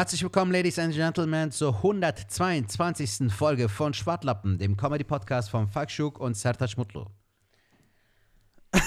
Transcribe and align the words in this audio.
Herzlich 0.00 0.22
willkommen, 0.22 0.50
Ladies 0.50 0.78
and 0.78 0.94
Gentlemen, 0.94 1.50
zur 1.52 1.74
122. 1.76 3.30
Folge 3.30 3.68
von 3.68 3.92
Schwartlappen, 3.92 4.56
dem 4.56 4.74
Comedy-Podcast 4.74 5.50
von 5.50 5.68
Falk 5.68 5.90
Schuk 5.90 6.18
und 6.18 6.38
Sertac 6.38 6.78
Mutlu. 6.78 7.04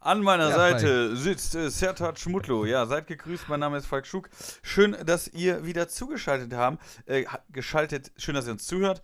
An 0.00 0.20
meiner 0.22 0.50
Ja, 0.50 0.56
Seite 0.56 1.14
sitzt 1.16 1.54
äh, 1.54 1.70
Sertac 1.70 2.26
Mutlu. 2.26 2.64
Ja, 2.64 2.86
seid 2.86 3.06
gegrüßt. 3.06 3.48
Mein 3.48 3.60
Name 3.60 3.76
ist 3.76 3.86
Falk 3.86 4.04
Schuk. 4.08 4.30
Schön, 4.62 4.96
dass 5.06 5.28
ihr 5.28 5.64
wieder 5.64 5.86
zugeschaltet 5.86 6.54
haben. 6.54 6.78
Äh, 7.06 7.26
ha- 7.26 7.38
geschaltet. 7.50 8.10
Schön, 8.16 8.34
dass 8.34 8.46
ihr 8.46 8.52
uns 8.52 8.66
zuhört. 8.66 9.00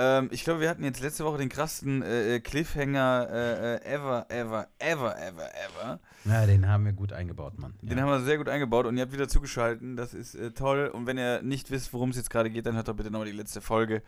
Ähm, 0.00 0.28
ich 0.30 0.44
glaube, 0.44 0.60
wir 0.60 0.68
hatten 0.70 0.84
jetzt 0.84 1.00
letzte 1.00 1.24
Woche 1.24 1.38
den 1.38 1.48
krassesten 1.48 2.02
äh, 2.02 2.36
äh, 2.36 2.40
Cliffhanger 2.40 3.28
äh, 3.30 3.74
äh, 3.74 3.84
ever, 3.94 4.26
ever, 4.30 4.68
ever, 4.78 5.16
ever, 5.20 5.48
ever. 5.54 6.00
Ja, 6.24 6.46
den 6.46 6.68
haben 6.68 6.84
wir 6.84 6.92
gut 6.92 7.12
eingebaut, 7.12 7.58
Mann. 7.58 7.74
Den 7.82 7.98
Ja. 7.98 8.04
haben 8.04 8.10
wir 8.10 8.20
sehr 8.20 8.38
gut 8.38 8.48
eingebaut 8.48 8.86
und 8.86 8.96
ihr 8.96 9.02
habt 9.02 9.12
wieder 9.12 9.28
zugeschaltet. 9.28 9.98
Das 9.98 10.14
ist 10.14 10.36
äh, 10.36 10.52
toll. 10.52 10.86
Und 10.86 11.06
wenn 11.06 11.18
ihr 11.18 11.42
nicht 11.42 11.72
wisst, 11.72 11.92
worum 11.92 12.10
es 12.10 12.16
jetzt 12.16 12.30
gerade 12.30 12.48
geht, 12.48 12.64
dann 12.66 12.76
hört 12.76 12.86
doch 12.86 12.94
bitte 12.94 13.10
nochmal 13.10 13.26
die 13.28 13.36
letzte 13.36 13.60
Folge. 13.60 14.02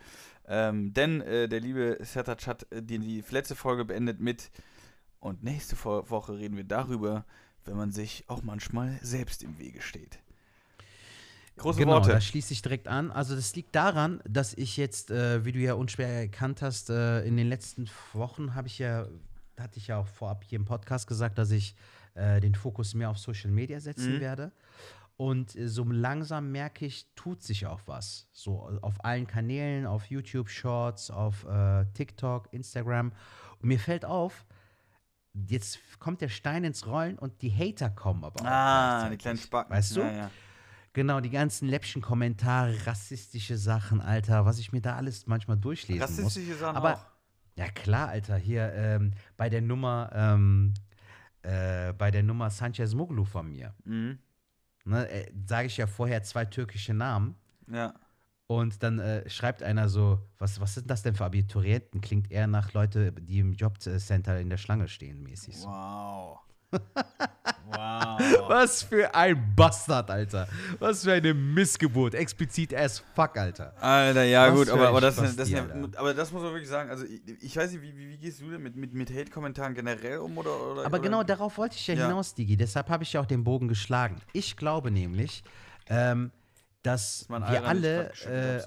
Ähm, 0.47 0.93
denn 0.93 1.19
äh, 1.21 1.49
der 1.49 1.59
liebe 1.59 1.97
Sertac 2.01 2.47
hat 2.47 2.67
die, 2.73 2.99
die 2.99 3.23
letzte 3.29 3.55
Folge 3.55 3.83
beendet 3.83 4.21
mit 4.21 4.49
und 5.19 5.43
nächste 5.43 5.75
Woche 5.83 6.37
reden 6.37 6.55
wir 6.55 6.63
darüber, 6.63 7.25
wenn 7.65 7.75
man 7.75 7.91
sich 7.91 8.23
auch 8.27 8.41
manchmal 8.43 8.97
selbst 9.01 9.43
im 9.43 9.59
Wege 9.59 9.81
steht. 9.81 10.19
Große 11.61 11.79
genau, 11.79 11.93
Worte. 11.93 12.09
da 12.09 12.21
schließe 12.21 12.53
ich 12.53 12.61
direkt 12.61 12.87
an. 12.87 13.11
Also 13.11 13.35
das 13.35 13.55
liegt 13.55 13.75
daran, 13.75 14.21
dass 14.27 14.53
ich 14.53 14.77
jetzt, 14.77 15.11
äh, 15.11 15.45
wie 15.45 15.51
du 15.51 15.59
ja 15.59 15.73
unschwer 15.75 16.07
erkannt 16.07 16.61
hast, 16.61 16.89
äh, 16.89 17.21
in 17.23 17.37
den 17.37 17.47
letzten 17.47 17.89
Wochen 18.13 18.55
habe 18.55 18.67
ich 18.67 18.79
ja, 18.79 19.07
hatte 19.59 19.77
ich 19.77 19.87
ja 19.87 19.97
auch 19.97 20.07
vorab 20.07 20.43
hier 20.43 20.57
im 20.57 20.65
Podcast 20.65 21.07
gesagt, 21.07 21.37
dass 21.37 21.51
ich 21.51 21.75
äh, 22.15 22.39
den 22.41 22.55
Fokus 22.55 22.93
mehr 22.93 23.09
auf 23.09 23.17
Social 23.17 23.51
Media 23.51 23.79
setzen 23.79 24.15
Mhm. 24.15 24.19
werde. 24.21 24.51
Und 25.17 25.55
äh, 25.55 25.67
so 25.69 25.83
langsam 25.85 26.51
merke 26.51 26.85
ich, 26.85 27.05
tut 27.15 27.43
sich 27.43 27.67
auch 27.67 27.81
was. 27.85 28.27
So 28.31 28.69
auf 28.81 29.05
allen 29.05 29.27
Kanälen, 29.27 29.85
auf 29.85 30.05
YouTube 30.07 30.49
Shorts, 30.49 31.11
auf 31.11 31.45
äh, 31.45 31.85
TikTok, 31.93 32.51
Instagram. 32.51 33.11
Und 33.59 33.67
mir 33.67 33.79
fällt 33.79 34.03
auf, 34.03 34.45
jetzt 35.33 35.79
kommt 35.99 36.21
der 36.21 36.29
Stein 36.29 36.63
ins 36.63 36.87
Rollen 36.87 37.17
und 37.19 37.41
die 37.41 37.51
Hater 37.53 37.89
kommen 37.89 38.23
aber 38.23 38.41
auch. 38.41 38.45
ah, 38.45 39.09
die 39.09 39.17
kleinen 39.17 39.37
Spacken. 39.37 39.71
Weißt 39.73 39.95
du? 39.95 40.01
Ja, 40.01 40.11
ja. 40.11 40.31
Genau, 40.93 41.21
die 41.21 41.29
ganzen 41.29 41.69
läppchen 41.69 42.01
Kommentare, 42.01 42.75
rassistische 42.85 43.57
Sachen, 43.57 44.01
Alter, 44.01 44.45
was 44.45 44.59
ich 44.59 44.73
mir 44.73 44.81
da 44.81 44.95
alles 44.97 45.25
manchmal 45.25 45.57
durchlesen 45.57 46.01
muss. 46.01 46.09
Rassistische 46.25 46.55
Sachen 46.55 46.75
Aber- 46.75 46.95
auch. 46.95 47.05
Ja 47.57 47.69
klar, 47.69 48.07
Alter, 48.09 48.37
hier 48.37 48.71
ähm, 48.73 49.11
bei 49.37 49.49
der 49.49 49.61
Nummer, 49.61 50.09
ähm, 50.13 50.73
äh, 51.43 51.91
bei 51.93 52.09
der 52.09 52.23
Nummer 52.23 52.49
Sanchez 52.49 52.93
Muglu 52.93 53.25
von 53.25 53.49
mir, 53.51 53.73
Mhm. 53.83 54.19
ne, 54.85 55.07
äh, 55.09 55.31
sage 55.45 55.67
ich 55.67 55.77
ja 55.77 55.85
vorher 55.85 56.23
zwei 56.23 56.45
türkische 56.45 56.93
Namen 56.93 57.35
Ja. 57.69 57.93
und 58.47 58.81
dann 58.83 58.99
äh, 58.99 59.29
schreibt 59.29 59.63
einer 59.63 59.89
so, 59.89 60.19
was, 60.37 60.59
was 60.61 60.75
sind 60.75 60.89
das 60.89 61.03
denn 61.03 61.13
für 61.15 61.25
Abiturienten? 61.25 61.99
Klingt 61.99 62.31
eher 62.31 62.47
nach 62.47 62.71
Leute, 62.73 63.11
die 63.11 63.39
im 63.39 63.53
Jobcenter 63.53 64.39
in 64.39 64.49
der 64.49 64.57
Schlange 64.57 64.87
stehen, 64.87 65.21
mäßig 65.21 65.57
so. 65.57 65.67
Wow. 65.67 66.39
Wow. 66.71 68.19
Was 68.47 68.83
für 68.83 69.13
ein 69.13 69.53
Bastard, 69.55 70.09
Alter. 70.09 70.47
Was 70.79 71.03
für 71.03 71.13
eine 71.13 71.33
Missgeburt. 71.33 72.13
Explizit 72.15 72.73
as 72.73 73.03
fuck, 73.15 73.37
Alter. 73.37 73.73
Alter, 73.81 74.23
ja 74.23 74.47
Was 74.47 74.55
gut, 74.55 74.69
aber, 74.69 74.89
aber, 74.89 75.01
das, 75.01 75.15
das, 75.15 75.35
das, 75.35 75.53
aber 75.97 76.13
das 76.13 76.31
muss 76.31 76.43
man 76.43 76.51
wirklich 76.51 76.69
sagen. 76.69 76.89
Also 76.89 77.05
ich, 77.05 77.21
ich 77.41 77.55
weiß 77.55 77.71
nicht, 77.71 77.81
wie, 77.81 77.95
wie, 77.97 78.09
wie 78.09 78.17
gehst 78.17 78.41
du 78.41 78.49
denn 78.51 78.61
mit, 78.61 78.75
mit, 78.75 78.93
mit 78.93 79.09
Hate-Kommentaren 79.09 79.73
generell 79.73 80.19
um 80.19 80.37
oder, 80.37 80.49
oder 80.49 80.85
Aber 80.85 80.97
oder? 80.97 80.99
genau 80.99 81.23
darauf 81.23 81.57
wollte 81.57 81.75
ich 81.75 81.87
ja, 81.87 81.95
Ja. 81.95 82.07
hinaus, 82.07 82.33
Digi. 82.33 82.57
Deshalb 82.57 82.89
habe 82.89 83.03
ich 83.03 83.13
ja 83.13 83.21
auch 83.21 83.25
den 83.25 83.43
Bogen 83.43 83.67
geschlagen. 83.67 84.21
Ich 84.33 84.57
glaube 84.57 84.91
nämlich, 84.91 85.43
ähm, 85.87 86.31
dass 86.83 87.25
mein 87.29 87.41
wir 87.49 87.65
alle. 87.65 88.11
Äh, 88.25 88.61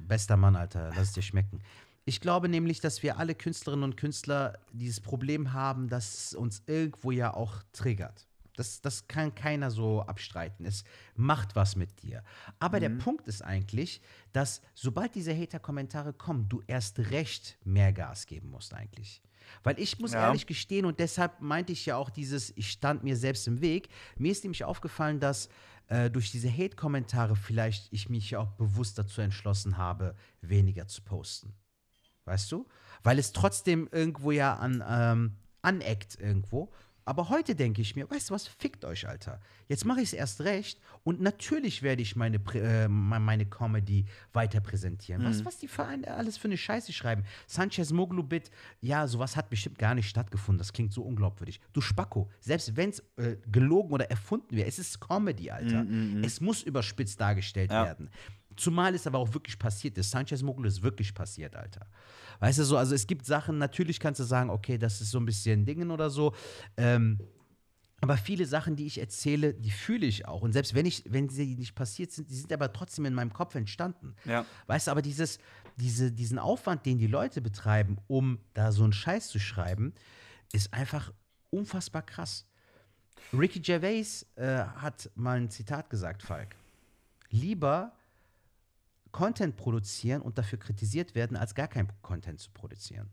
bester 0.00 0.36
Mann, 0.36 0.54
Alter, 0.54 0.90
lass 0.96 1.08
es 1.08 1.12
dir 1.12 1.22
schmecken. 1.22 1.60
Ich 2.08 2.22
glaube 2.22 2.48
nämlich, 2.48 2.80
dass 2.80 3.02
wir 3.02 3.18
alle 3.18 3.34
Künstlerinnen 3.34 3.84
und 3.84 3.98
Künstler 3.98 4.58
dieses 4.72 4.98
Problem 4.98 5.52
haben, 5.52 5.90
dass 5.90 6.14
es 6.28 6.34
uns 6.34 6.62
irgendwo 6.66 7.10
ja 7.10 7.34
auch 7.34 7.62
triggert. 7.72 8.26
Das, 8.56 8.80
das 8.80 9.08
kann 9.08 9.34
keiner 9.34 9.70
so 9.70 10.00
abstreiten. 10.00 10.64
Es 10.64 10.84
macht 11.16 11.54
was 11.54 11.76
mit 11.76 12.02
dir. 12.02 12.24
Aber 12.60 12.78
Mhm. 12.78 12.80
der 12.80 12.88
Punkt 12.88 13.28
ist 13.28 13.42
eigentlich, 13.42 14.00
dass 14.32 14.62
sobald 14.74 15.14
diese 15.16 15.36
Hater-Kommentare 15.36 16.14
kommen, 16.14 16.48
du 16.48 16.62
erst 16.66 16.98
recht 16.98 17.58
mehr 17.64 17.92
Gas 17.92 18.24
geben 18.24 18.48
musst 18.48 18.72
eigentlich. 18.72 19.20
Weil 19.62 19.78
ich 19.78 19.98
muss 19.98 20.14
Ja. 20.14 20.28
ehrlich 20.28 20.46
gestehen, 20.46 20.86
und 20.86 20.98
deshalb 21.00 21.42
meinte 21.42 21.72
ich 21.72 21.84
ja 21.84 21.96
auch 21.96 22.08
dieses, 22.08 22.56
ich 22.56 22.70
stand 22.70 23.04
mir 23.04 23.18
selbst 23.18 23.46
im 23.46 23.60
Weg. 23.60 23.90
Mir 24.16 24.32
ist 24.32 24.44
nämlich 24.44 24.64
aufgefallen, 24.64 25.20
dass 25.20 25.50
äh, 25.88 26.08
durch 26.10 26.30
diese 26.30 26.50
Hate-Kommentare 26.50 27.36
vielleicht 27.36 27.92
ich 27.92 28.08
mich 28.08 28.30
ja 28.30 28.38
auch 28.38 28.52
bewusst 28.52 28.96
dazu 28.98 29.20
entschlossen 29.20 29.76
habe, 29.76 30.16
weniger 30.40 30.88
zu 30.88 31.02
posten. 31.02 31.52
Weißt 32.28 32.50
du? 32.52 32.66
Weil 33.02 33.18
es 33.18 33.32
trotzdem 33.32 33.88
irgendwo 33.90 34.30
ja 34.30 34.54
an, 34.54 34.84
ähm, 34.88 35.32
aneckt 35.62 36.20
irgendwo. 36.20 36.70
Aber 37.04 37.30
heute 37.30 37.54
denke 37.54 37.80
ich 37.80 37.96
mir, 37.96 38.10
weißt 38.10 38.28
du 38.28 38.34
was, 38.34 38.46
fickt 38.46 38.84
euch, 38.84 39.08
Alter. 39.08 39.40
Jetzt 39.66 39.86
mache 39.86 40.00
ich 40.02 40.08
es 40.08 40.12
erst 40.12 40.42
recht 40.42 40.78
und 41.04 41.22
natürlich 41.22 41.82
werde 41.82 42.02
ich 42.02 42.16
meine, 42.16 42.36
äh, 42.52 42.86
me- 42.86 43.18
meine 43.18 43.46
Comedy 43.46 44.04
weiter 44.34 44.60
präsentieren. 44.60 45.24
Was, 45.24 45.42
was 45.46 45.56
die 45.56 45.68
Vereine 45.68 46.12
alles 46.12 46.36
für 46.36 46.48
eine 46.48 46.58
Scheiße 46.58 46.92
schreiben. 46.92 47.24
Sanchez 47.46 47.92
Moglu-Bit, 47.92 48.50
ja, 48.82 49.06
sowas 49.06 49.36
hat 49.36 49.48
bestimmt 49.48 49.78
gar 49.78 49.94
nicht 49.94 50.06
stattgefunden. 50.10 50.58
Das 50.58 50.74
klingt 50.74 50.92
so 50.92 51.00
unglaubwürdig. 51.00 51.62
Du 51.72 51.80
Spacko, 51.80 52.28
selbst 52.40 52.76
wenn 52.76 52.90
es 52.90 52.98
äh, 53.16 53.36
gelogen 53.50 53.90
oder 53.92 54.10
erfunden 54.10 54.54
wäre, 54.54 54.68
es 54.68 54.78
ist 54.78 55.00
Comedy, 55.00 55.50
Alter. 55.50 55.86
Es 56.22 56.42
muss 56.42 56.62
überspitzt 56.62 57.18
dargestellt 57.18 57.70
Ja. 57.72 57.86
werden. 57.86 58.10
Zumal 58.58 58.94
es 58.94 59.06
aber 59.06 59.18
auch 59.18 59.32
wirklich 59.32 59.58
passiert 59.58 59.96
ist. 59.98 60.10
Sanchez 60.10 60.42
Mogul 60.42 60.66
ist 60.66 60.82
wirklich 60.82 61.14
passiert, 61.14 61.54
Alter. 61.54 61.86
Weißt 62.40 62.58
du 62.58 62.64
so, 62.64 62.76
also 62.76 62.94
es 62.94 63.06
gibt 63.06 63.24
Sachen, 63.24 63.58
natürlich 63.58 64.00
kannst 64.00 64.20
du 64.20 64.24
sagen, 64.24 64.50
okay, 64.50 64.78
das 64.78 65.00
ist 65.00 65.10
so 65.10 65.18
ein 65.18 65.24
bisschen 65.24 65.64
Dingen 65.64 65.90
oder 65.90 66.10
so. 66.10 66.34
Ähm, 66.76 67.18
aber 68.00 68.16
viele 68.16 68.46
Sachen, 68.46 68.76
die 68.76 68.86
ich 68.86 68.98
erzähle, 68.98 69.54
die 69.54 69.70
fühle 69.70 70.06
ich 70.06 70.26
auch. 70.26 70.42
Und 70.42 70.52
selbst 70.52 70.74
wenn, 70.74 70.86
ich, 70.86 71.04
wenn 71.08 71.28
sie 71.28 71.56
nicht 71.56 71.74
passiert 71.74 72.12
sind, 72.12 72.30
die 72.30 72.34
sind 72.34 72.52
aber 72.52 72.72
trotzdem 72.72 73.06
in 73.06 73.14
meinem 73.14 73.32
Kopf 73.32 73.54
entstanden. 73.54 74.14
Ja. 74.24 74.44
Weißt 74.66 74.86
du, 74.86 74.92
aber 74.92 75.02
dieses, 75.02 75.38
diese, 75.76 76.12
diesen 76.12 76.38
Aufwand, 76.38 76.86
den 76.86 76.98
die 76.98 77.08
Leute 77.08 77.40
betreiben, 77.40 77.98
um 78.06 78.38
da 78.54 78.70
so 78.70 78.84
einen 78.84 78.92
Scheiß 78.92 79.28
zu 79.28 79.40
schreiben, 79.40 79.94
ist 80.52 80.72
einfach 80.72 81.12
unfassbar 81.50 82.02
krass. 82.02 82.46
Ricky 83.32 83.60
Gervais 83.60 84.26
äh, 84.36 84.58
hat 84.58 85.10
mal 85.14 85.38
ein 85.38 85.50
Zitat 85.50 85.90
gesagt, 85.90 86.22
Falk. 86.22 86.54
Lieber 87.30 87.92
Content 89.12 89.56
produzieren 89.56 90.22
und 90.22 90.38
dafür 90.38 90.58
kritisiert 90.58 91.14
werden, 91.14 91.36
als 91.36 91.54
gar 91.54 91.68
kein 91.68 91.88
Content 92.02 92.40
zu 92.40 92.50
produzieren. 92.52 93.10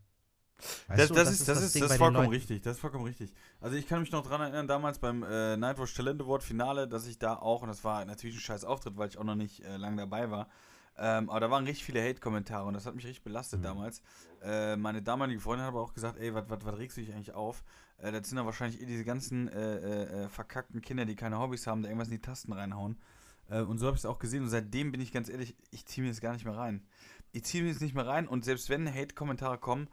Das, 0.88 1.08
du, 1.08 1.14
das, 1.14 1.30
ist, 1.30 1.48
das, 1.48 1.62
ist, 1.62 1.80
das 1.80 1.90
ist 1.90 1.96
vollkommen 1.98 2.28
richtig. 2.28 2.62
Das 2.62 2.76
ist 2.76 2.80
vollkommen 2.80 3.04
richtig. 3.04 3.30
Also 3.60 3.76
ich 3.76 3.86
kann 3.86 4.00
mich 4.00 4.10
noch 4.10 4.26
dran 4.26 4.40
erinnern, 4.40 4.66
damals 4.66 4.98
beim 4.98 5.22
äh, 5.22 5.56
Nightwatch 5.56 5.94
Talent 5.94 6.22
Award 6.22 6.42
Finale, 6.42 6.88
dass 6.88 7.06
ich 7.06 7.18
da 7.18 7.36
auch, 7.36 7.62
und 7.62 7.68
das 7.68 7.84
war 7.84 8.04
natürlich 8.06 8.36
ein 8.36 8.40
scheiß 8.40 8.64
Auftritt, 8.64 8.96
weil 8.96 9.08
ich 9.08 9.18
auch 9.18 9.24
noch 9.24 9.34
nicht 9.34 9.62
äh, 9.64 9.76
lange 9.76 9.96
dabei 9.98 10.30
war, 10.30 10.48
ähm, 10.98 11.28
aber 11.28 11.40
da 11.40 11.50
waren 11.50 11.64
richtig 11.66 11.84
viele 11.84 12.02
Hate-Kommentare 12.02 12.66
und 12.66 12.72
das 12.72 12.86
hat 12.86 12.94
mich 12.94 13.04
richtig 13.04 13.22
belastet 13.22 13.60
Mhm. 13.60 13.64
damals. 13.64 14.02
Äh, 14.42 14.76
meine 14.76 15.02
damalige 15.02 15.40
Freundin 15.40 15.66
hat 15.66 15.72
aber 15.72 15.82
auch 15.82 15.92
gesagt, 15.92 16.18
ey, 16.18 16.34
was 16.34 16.78
regst 16.78 16.96
du 16.96 17.02
dich 17.02 17.12
eigentlich 17.12 17.32
auf? 17.32 17.62
Äh, 17.98 18.12
das 18.12 18.28
sind 18.28 18.38
ja 18.38 18.46
wahrscheinlich 18.46 18.80
eh 18.80 18.86
diese 18.86 19.04
ganzen 19.04 19.48
äh, 19.48 19.76
äh, 19.76 20.24
äh, 20.24 20.28
verkackten 20.28 20.80
Kinder, 20.80 21.04
die 21.04 21.16
keine 21.16 21.38
Hobbys 21.38 21.66
haben, 21.66 21.82
da 21.82 21.88
irgendwas 21.88 22.08
in 22.08 22.14
die 22.14 22.22
Tasten 22.22 22.52
reinhauen. 22.52 22.98
Äh, 23.48 23.60
und 23.62 23.78
so 23.78 23.86
habe 23.86 23.96
ich 23.96 24.02
es 24.02 24.06
auch 24.06 24.18
gesehen 24.18 24.42
und 24.42 24.48
seitdem 24.50 24.92
bin 24.92 25.00
ich 25.00 25.12
ganz 25.12 25.28
ehrlich, 25.28 25.56
ich 25.70 25.86
ziehe 25.86 26.04
mir 26.04 26.10
das 26.10 26.20
gar 26.20 26.32
nicht 26.32 26.44
mehr 26.44 26.56
rein. 26.56 26.86
Ich 27.32 27.44
ziehe 27.44 27.62
mir 27.64 27.72
das 27.72 27.80
nicht 27.82 27.94
mehr 27.94 28.06
rein 28.06 28.26
und 28.28 28.44
selbst 28.44 28.70
wenn 28.70 28.92
Hate-Kommentare 28.92 29.58
kommen, 29.58 29.88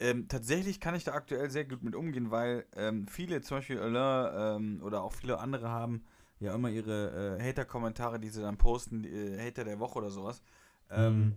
ähm, 0.00 0.28
tatsächlich 0.28 0.80
kann 0.80 0.94
ich 0.94 1.04
da 1.04 1.12
aktuell 1.12 1.50
sehr 1.50 1.64
gut 1.64 1.82
mit 1.82 1.94
umgehen, 1.94 2.30
weil 2.30 2.66
ähm, 2.76 3.06
viele, 3.06 3.40
zum 3.42 3.58
Beispiel 3.58 3.78
Alain 3.78 4.60
ähm, 4.62 4.82
oder 4.82 5.02
auch 5.02 5.12
viele 5.12 5.38
andere 5.38 5.68
haben 5.68 6.04
ja 6.40 6.54
immer 6.54 6.70
ihre 6.70 7.38
äh, 7.38 7.42
Hater-Kommentare, 7.42 8.18
die 8.18 8.28
sie 8.30 8.42
dann 8.42 8.58
posten, 8.58 9.02
die, 9.04 9.10
äh, 9.10 9.46
Hater 9.46 9.64
der 9.64 9.78
Woche 9.78 9.98
oder 9.98 10.10
sowas. 10.10 10.42
Ähm, 10.90 11.18
Mhm. 11.18 11.36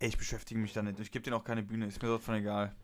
ey, 0.00 0.08
Ich 0.08 0.18
beschäftige 0.18 0.60
mich 0.60 0.72
da 0.72 0.82
nicht. 0.82 0.98
Ich 1.00 1.10
gebe 1.12 1.22
denen 1.22 1.36
auch 1.36 1.44
keine 1.44 1.62
Bühne, 1.62 1.86
ist 1.86 2.00
mir 2.02 2.08
sowas 2.08 2.24
von 2.24 2.34
egal. 2.34 2.74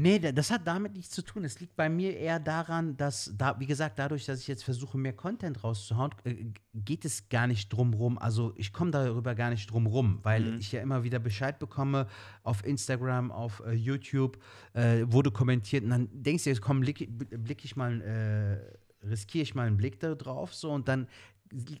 Nee, 0.00 0.20
da- 0.20 0.30
das 0.30 0.52
hat 0.52 0.64
damit 0.64 0.94
nichts 0.94 1.10
zu 1.10 1.22
tun. 1.22 1.44
Es 1.44 1.58
liegt 1.58 1.74
bei 1.74 1.88
mir 1.88 2.16
eher 2.16 2.38
daran, 2.38 2.96
dass, 2.96 3.32
da, 3.36 3.58
wie 3.58 3.66
gesagt, 3.66 3.98
dadurch, 3.98 4.26
dass 4.26 4.38
ich 4.40 4.46
jetzt 4.46 4.62
versuche, 4.62 4.96
mehr 4.96 5.12
Content 5.12 5.64
rauszuhauen, 5.64 6.12
äh, 6.22 6.44
geht 6.72 7.04
es 7.04 7.28
gar 7.28 7.48
nicht 7.48 7.68
drum 7.72 7.92
rum. 7.94 8.16
Also 8.16 8.52
ich 8.54 8.72
komme 8.72 8.92
darüber 8.92 9.34
gar 9.34 9.50
nicht 9.50 9.68
drum 9.68 9.86
rum, 9.88 10.20
weil 10.22 10.52
Mhm. 10.52 10.58
ich 10.60 10.70
ja 10.70 10.82
immer 10.82 11.02
wieder 11.02 11.18
Bescheid 11.18 11.58
bekomme 11.58 12.06
auf 12.44 12.64
Instagram, 12.64 13.32
auf 13.32 13.60
äh, 13.66 13.72
YouTube, 13.72 14.38
äh, 14.74 15.02
wurde 15.08 15.32
kommentiert 15.32 15.82
und 15.82 15.90
dann 15.90 16.08
denkst 16.12 16.44
du, 16.44 16.50
jetzt 16.50 16.62
komm, 16.62 16.78
blick, 16.78 17.08
blick 17.18 17.64
ich 17.64 17.74
mal, 17.74 18.00
äh, 18.00 19.06
riskiere 19.06 19.42
ich 19.42 19.56
mal 19.56 19.66
einen 19.66 19.76
Blick 19.78 19.98
da 19.98 20.14
drauf 20.14 20.54
so 20.54 20.70
und 20.70 20.86
dann 20.86 21.08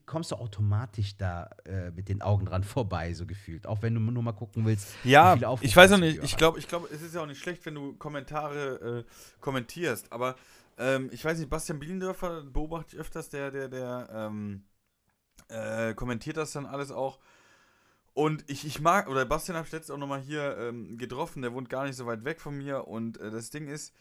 kommst 0.06 0.32
du 0.32 0.36
automatisch 0.36 1.16
da 1.16 1.50
äh, 1.64 1.90
mit 1.90 2.08
den 2.08 2.22
Augen 2.22 2.46
dran 2.46 2.64
vorbei, 2.64 3.12
so 3.14 3.26
gefühlt. 3.26 3.66
Auch 3.66 3.82
wenn 3.82 3.94
du 3.94 4.00
nur 4.00 4.22
mal 4.22 4.32
gucken 4.32 4.64
willst, 4.64 4.94
Ja, 5.04 5.34
ich 5.60 5.76
weiß 5.76 5.92
auch 5.92 5.98
das 5.98 6.00
nicht. 6.00 6.22
Ich 6.22 6.36
glaube, 6.36 6.58
ich 6.58 6.68
glaube, 6.68 6.88
es 6.92 7.02
ist 7.02 7.14
ja 7.14 7.22
auch 7.22 7.26
nicht 7.26 7.40
schlecht, 7.40 7.64
wenn 7.66 7.74
du 7.74 7.94
Kommentare 7.94 9.04
äh, 9.06 9.40
kommentierst. 9.40 10.12
Aber 10.12 10.36
ähm, 10.78 11.10
ich 11.12 11.24
weiß 11.24 11.38
nicht, 11.38 11.50
Bastian 11.50 11.78
Bielendörfer 11.78 12.44
beobachte 12.44 12.96
ich 12.96 13.00
öfters, 13.00 13.28
der, 13.30 13.50
der, 13.50 13.68
der, 13.68 14.08
ähm, 14.12 14.64
äh, 15.48 15.94
kommentiert 15.94 16.36
das 16.36 16.52
dann 16.52 16.66
alles 16.66 16.90
auch. 16.90 17.18
Und 18.14 18.44
ich, 18.50 18.66
ich 18.66 18.80
mag, 18.80 19.08
oder 19.08 19.24
Bastian 19.24 19.56
habe 19.56 19.66
ich 19.66 19.72
letztens 19.72 19.94
auch 19.94 19.98
nochmal 20.00 20.20
hier 20.20 20.56
ähm, 20.58 20.98
getroffen, 20.98 21.42
der 21.42 21.52
wohnt 21.52 21.68
gar 21.68 21.84
nicht 21.84 21.96
so 21.96 22.06
weit 22.06 22.24
weg 22.24 22.40
von 22.40 22.56
mir. 22.56 22.88
Und 22.88 23.18
äh, 23.20 23.30
das 23.30 23.50
Ding 23.50 23.68
ist, 23.68 23.94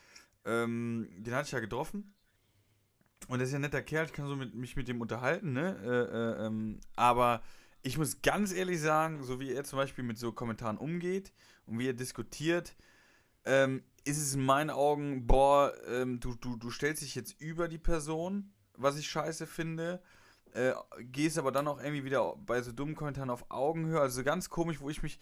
ähm, 0.45 1.07
den 1.17 1.35
hatte 1.35 1.45
ich 1.45 1.51
ja 1.51 1.59
getroffen. 1.59 2.13
Und 3.27 3.39
der 3.39 3.45
ist 3.45 3.51
ja 3.51 3.59
ein 3.59 3.61
netter 3.61 3.81
Kerl, 3.81 4.05
ich 4.05 4.13
kann 4.13 4.27
so 4.27 4.35
mit, 4.35 4.53
mich 4.53 4.75
mit 4.75 4.87
dem 4.87 5.01
unterhalten, 5.01 5.53
ne? 5.53 5.75
Äh, 5.83 6.43
äh, 6.43 6.45
ähm, 6.47 6.79
aber 6.95 7.41
ich 7.81 7.97
muss 7.97 8.21
ganz 8.21 8.53
ehrlich 8.53 8.79
sagen, 8.79 9.23
so 9.23 9.39
wie 9.39 9.53
er 9.53 9.63
zum 9.63 9.77
Beispiel 9.77 10.03
mit 10.03 10.17
so 10.17 10.31
Kommentaren 10.31 10.77
umgeht 10.77 11.33
und 11.65 11.79
wie 11.79 11.87
er 11.87 11.93
diskutiert, 11.93 12.75
ähm, 13.45 13.83
ist 14.05 14.17
es 14.17 14.33
in 14.33 14.45
meinen 14.45 14.69
Augen, 14.69 15.27
boah, 15.27 15.73
ähm, 15.87 16.19
du, 16.19 16.35
du, 16.35 16.55
du 16.55 16.69
stellst 16.69 17.01
dich 17.01 17.15
jetzt 17.15 17.39
über 17.41 17.67
die 17.67 17.77
Person, 17.77 18.53
was 18.75 18.97
ich 18.97 19.09
scheiße 19.09 19.47
finde, 19.47 20.01
äh, 20.53 20.73
gehst 20.99 21.37
aber 21.37 21.51
dann 21.51 21.67
auch 21.67 21.79
irgendwie 21.79 22.03
wieder 22.03 22.35
bei 22.37 22.61
so 22.61 22.71
dummen 22.71 22.95
Kommentaren 22.95 23.29
auf 23.29 23.49
Augenhöhe, 23.49 23.99
also 23.99 24.23
ganz 24.23 24.49
komisch, 24.49 24.79
wo 24.79 24.89
ich 24.89 25.03
mich, 25.03 25.19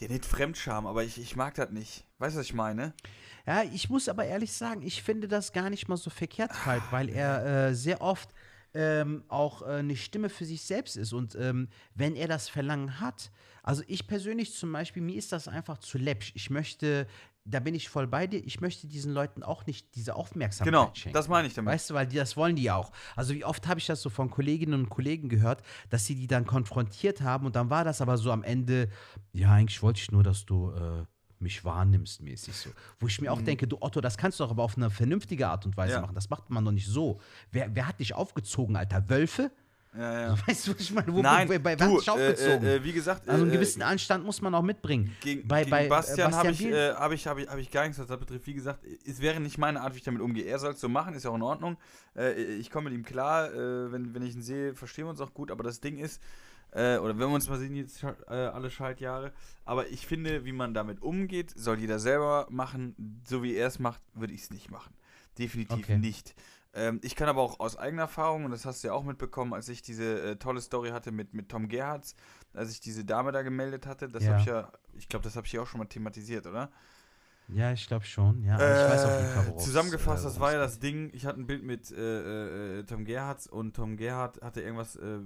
ja 0.00 0.08
nicht 0.08 0.24
Fremdscham, 0.24 0.86
aber 0.86 1.04
ich, 1.04 1.18
ich 1.18 1.36
mag 1.36 1.54
das 1.54 1.70
nicht. 1.70 2.04
Weißt 2.18 2.36
du, 2.36 2.40
was 2.40 2.46
ich 2.46 2.54
meine? 2.54 2.94
Ja, 3.46 3.62
ich 3.62 3.88
muss 3.88 4.08
aber 4.08 4.24
ehrlich 4.24 4.52
sagen, 4.52 4.82
ich 4.82 5.02
finde 5.02 5.28
das 5.28 5.52
gar 5.52 5.70
nicht 5.70 5.88
mal 5.88 5.96
so 5.96 6.10
verkehrt, 6.10 6.54
Falk, 6.54 6.82
weil 6.90 7.08
er 7.08 7.68
äh, 7.68 7.74
sehr 7.74 8.00
oft 8.02 8.30
ähm, 8.74 9.24
auch 9.28 9.62
äh, 9.62 9.76
eine 9.76 9.96
Stimme 9.96 10.28
für 10.28 10.44
sich 10.44 10.62
selbst 10.62 10.96
ist. 10.96 11.12
Und 11.12 11.34
ähm, 11.34 11.68
wenn 11.94 12.14
er 12.14 12.28
das 12.28 12.48
Verlangen 12.48 13.00
hat, 13.00 13.30
also 13.62 13.82
ich 13.86 14.06
persönlich 14.06 14.54
zum 14.54 14.72
Beispiel, 14.72 15.02
mir 15.02 15.16
ist 15.16 15.32
das 15.32 15.48
einfach 15.48 15.78
zu 15.78 15.98
läppsch. 15.98 16.32
Ich 16.34 16.48
möchte, 16.50 17.06
da 17.50 17.60
bin 17.60 17.74
ich 17.74 17.88
voll 17.88 18.06
bei 18.06 18.26
dir, 18.26 18.44
ich 18.44 18.60
möchte 18.60 18.86
diesen 18.86 19.12
Leuten 19.12 19.42
auch 19.42 19.66
nicht 19.66 19.94
diese 19.94 20.14
Aufmerksamkeit 20.16 20.72
Genau, 20.72 20.90
schenken. 20.94 21.14
das 21.14 21.28
meine 21.28 21.48
ich 21.48 21.54
damit. 21.54 21.72
Weißt 21.72 21.90
du, 21.90 21.94
weil 21.94 22.06
die, 22.06 22.16
das 22.16 22.36
wollen 22.36 22.56
die 22.56 22.70
auch. 22.70 22.92
Also 23.16 23.34
wie 23.34 23.44
oft 23.44 23.66
habe 23.66 23.80
ich 23.80 23.86
das 23.86 24.02
so 24.02 24.10
von 24.10 24.30
Kolleginnen 24.30 24.74
und 24.74 24.88
Kollegen 24.90 25.28
gehört, 25.28 25.62
dass 25.90 26.04
sie 26.06 26.14
die 26.14 26.26
dann 26.26 26.46
konfrontiert 26.46 27.22
haben 27.22 27.46
und 27.46 27.56
dann 27.56 27.70
war 27.70 27.84
das 27.84 28.00
aber 28.00 28.18
so 28.18 28.30
am 28.32 28.42
Ende, 28.42 28.88
ja, 29.32 29.52
eigentlich 29.52 29.82
wollte 29.82 30.00
ich 30.00 30.10
nur, 30.10 30.22
dass 30.22 30.44
du 30.46 30.70
äh, 30.72 31.04
mich 31.40 31.64
wahrnimmst 31.64 32.20
mäßig 32.20 32.54
so. 32.54 32.70
Wo 32.98 33.06
ich 33.06 33.20
mir 33.20 33.32
auch 33.32 33.40
denke, 33.40 33.68
du 33.68 33.78
Otto, 33.80 34.00
das 34.00 34.18
kannst 34.18 34.40
du 34.40 34.44
doch 34.44 34.50
aber 34.50 34.64
auf 34.64 34.76
eine 34.76 34.90
vernünftige 34.90 35.48
Art 35.48 35.64
und 35.66 35.76
Weise 35.76 35.92
Mhm. 35.92 35.94
Ja. 35.94 36.00
machen. 36.02 36.14
Das 36.16 36.28
macht 36.30 36.50
man 36.50 36.64
doch 36.64 36.72
nicht 36.72 36.88
so. 36.88 37.20
Wer, 37.52 37.74
wer 37.76 37.86
hat 37.86 38.00
dich 38.00 38.14
aufgezogen, 38.14 38.74
Alter? 38.76 39.08
Wölfe? 39.08 39.50
Ja, 39.96 40.20
ja. 40.20 40.36
Weißt 40.46 40.66
du, 40.66 40.74
was 40.74 40.80
ich 40.80 40.92
meine? 40.92 41.12
Wo, 41.12 41.22
Nein, 41.22 41.48
bei 41.48 41.62
wer 41.62 41.76
du, 41.76 41.98
dich 41.98 42.10
aufgezogen? 42.10 42.64
äh, 42.66 42.76
äh, 42.76 42.84
wie 42.84 42.92
gesagt, 42.92 43.28
also 43.28 43.42
einen 43.42 43.50
äh, 43.50 43.54
gewissen 43.54 43.82
Anstand 43.82 44.24
muss 44.24 44.40
man 44.42 44.54
auch 44.54 44.62
mitbringen. 44.62 45.16
Gegen, 45.20 45.48
bei, 45.48 45.60
gegen 45.60 45.70
bei 45.70 45.86
äh, 45.86 45.88
Bastian, 45.88 46.34
habe 46.34 46.50
ich, 46.50 46.64
äh, 46.64 46.92
hab 46.92 47.12
ich, 47.12 47.26
hab 47.26 47.38
ich, 47.38 47.48
hab 47.48 47.58
ich 47.58 47.70
gar 47.70 47.82
nichts, 47.84 47.98
was 47.98 48.06
das 48.06 48.18
betrifft. 48.18 48.46
Wie 48.46 48.54
gesagt, 48.54 48.80
es 49.06 49.20
wäre 49.20 49.40
nicht 49.40 49.58
meine 49.58 49.80
Art, 49.80 49.94
wie 49.94 49.98
ich 49.98 50.04
damit 50.04 50.20
umgehe. 50.20 50.44
Er 50.44 50.58
soll 50.58 50.72
es 50.72 50.80
so 50.80 50.88
machen, 50.88 51.14
ist 51.14 51.24
ja 51.24 51.30
auch 51.30 51.36
in 51.36 51.42
Ordnung. 51.42 51.76
Äh, 52.16 52.32
ich 52.34 52.70
komme 52.70 52.90
mit 52.90 52.98
ihm 52.98 53.04
klar, 53.04 53.52
äh, 53.52 53.90
wenn, 53.92 54.14
wenn 54.14 54.22
ich 54.22 54.34
ihn 54.34 54.42
sehe, 54.42 54.74
verstehen 54.74 55.06
wir 55.06 55.10
uns 55.10 55.20
auch 55.20 55.32
gut. 55.32 55.50
Aber 55.50 55.64
das 55.64 55.80
Ding 55.80 55.98
ist, 55.98 56.22
äh, 56.72 56.98
oder 56.98 57.18
wenn 57.18 57.28
wir 57.28 57.34
uns 57.34 57.48
mal 57.48 57.58
sehen, 57.58 57.74
jetzt 57.74 58.02
äh, 58.02 58.08
alle 58.28 58.70
Schaltjahre. 58.70 59.32
Aber 59.64 59.88
ich 59.88 60.06
finde, 60.06 60.44
wie 60.44 60.52
man 60.52 60.74
damit 60.74 61.00
umgeht, 61.00 61.52
soll 61.56 61.78
jeder 61.78 61.98
selber 61.98 62.46
machen. 62.50 63.20
So 63.26 63.42
wie 63.42 63.54
er 63.54 63.68
es 63.68 63.78
macht, 63.78 64.02
würde 64.14 64.34
ich 64.34 64.42
es 64.42 64.50
nicht 64.50 64.70
machen. 64.70 64.92
Definitiv 65.38 65.78
Okay. 65.78 65.98
nicht. 65.98 66.34
Ähm, 66.78 67.00
ich 67.02 67.16
kann 67.16 67.28
aber 67.28 67.42
auch 67.42 67.60
aus 67.60 67.76
eigener 67.76 68.02
Erfahrung, 68.02 68.44
und 68.44 68.50
das 68.52 68.64
hast 68.64 68.82
du 68.84 68.88
ja 68.88 68.94
auch 68.94 69.04
mitbekommen, 69.04 69.54
als 69.54 69.68
ich 69.68 69.82
diese 69.82 70.20
äh, 70.22 70.36
tolle 70.36 70.60
Story 70.60 70.90
hatte 70.90 71.12
mit, 71.12 71.34
mit 71.34 71.48
Tom 71.48 71.68
Gerhards, 71.68 72.14
als 72.54 72.70
ich 72.72 72.80
diese 72.80 73.04
Dame 73.04 73.32
da 73.32 73.42
gemeldet 73.42 73.86
hatte, 73.86 74.08
das 74.08 74.22
Ja. 74.24 74.28
habe 74.30 74.38
ich 74.40 74.46
ja, 74.46 74.72
ich 74.94 75.08
glaube, 75.08 75.24
das 75.24 75.36
habe 75.36 75.46
ich 75.46 75.50
hier 75.52 75.62
auch 75.62 75.66
schon 75.66 75.78
mal 75.80 75.86
thematisiert, 75.86 76.46
oder? 76.46 76.70
ja, 77.48 77.72
ich 77.72 77.86
glaube 77.86 78.04
schon. 78.04 78.42
Ja, 78.44 78.56
aber 78.56 78.72
ich 78.72 78.86
weiß 78.86 79.04
auf 79.06 79.18
jeden 79.18 79.30
Fall, 79.30 79.46
Äh, 79.48 79.56
Zusammengefasst, 79.56 80.24
äh, 80.24 80.28
das 80.28 80.40
war 80.40 80.52
ja 80.52 80.58
das 80.58 80.78
Ding, 80.80 81.10
ich 81.14 81.24
hatte 81.26 81.40
ein 81.40 81.46
Bild 81.46 81.62
mit 81.64 81.90
äh, 81.90 82.80
äh, 82.80 82.84
Tom 82.84 83.04
Gerhards 83.04 83.46
und 83.46 83.74
Tom 83.74 83.96
Gerhardt 83.96 84.40
hatte 84.42 84.60
irgendwas 84.60 84.96
äh, 84.96 85.18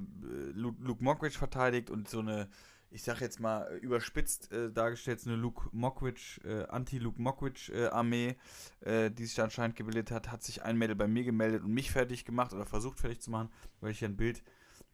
Luke, 0.55 0.83
Luke 0.83 1.03
Mockridge 1.03 1.37
verteidigt 1.39 1.91
und 1.91 2.09
so 2.09 2.21
eine, 2.21 2.49
ich 2.93 3.03
sag 3.03 3.21
jetzt 3.21 3.41
mal 3.41 3.63
äh, 3.65 3.77
überspitzt 3.79 4.53
äh, 4.53 4.71
dargestellt, 4.71 5.23
eine 5.27 5.37
Luke 5.37 5.69
Mockridge, 5.73 6.41
äh, 6.45 6.67
Anti-Luke 6.69 7.21
Mockridge 7.21 7.73
äh, 7.73 8.35
äh, 8.81 9.11
die 9.11 9.25
sich 9.25 9.41
anscheinend 9.41 9.77
gebildet 9.77 10.11
hat, 10.11 10.31
hat 10.31 10.43
sich 10.43 10.63
ein 10.63 10.77
Mädel 10.77 10.95
bei 10.95 11.09
mir 11.09 11.25
gemeldet 11.25 11.63
und 11.63 11.73
mich 11.73 11.91
fertig 11.91 12.25
gemacht 12.25 12.53
oder 12.53 12.67
versucht 12.67 13.01
fertig 13.01 13.21
zu 13.21 13.31
machen, 13.31 13.51
weil 13.81 13.93
ich 13.93 14.05
ein 14.05 14.17
Bild 14.17 14.43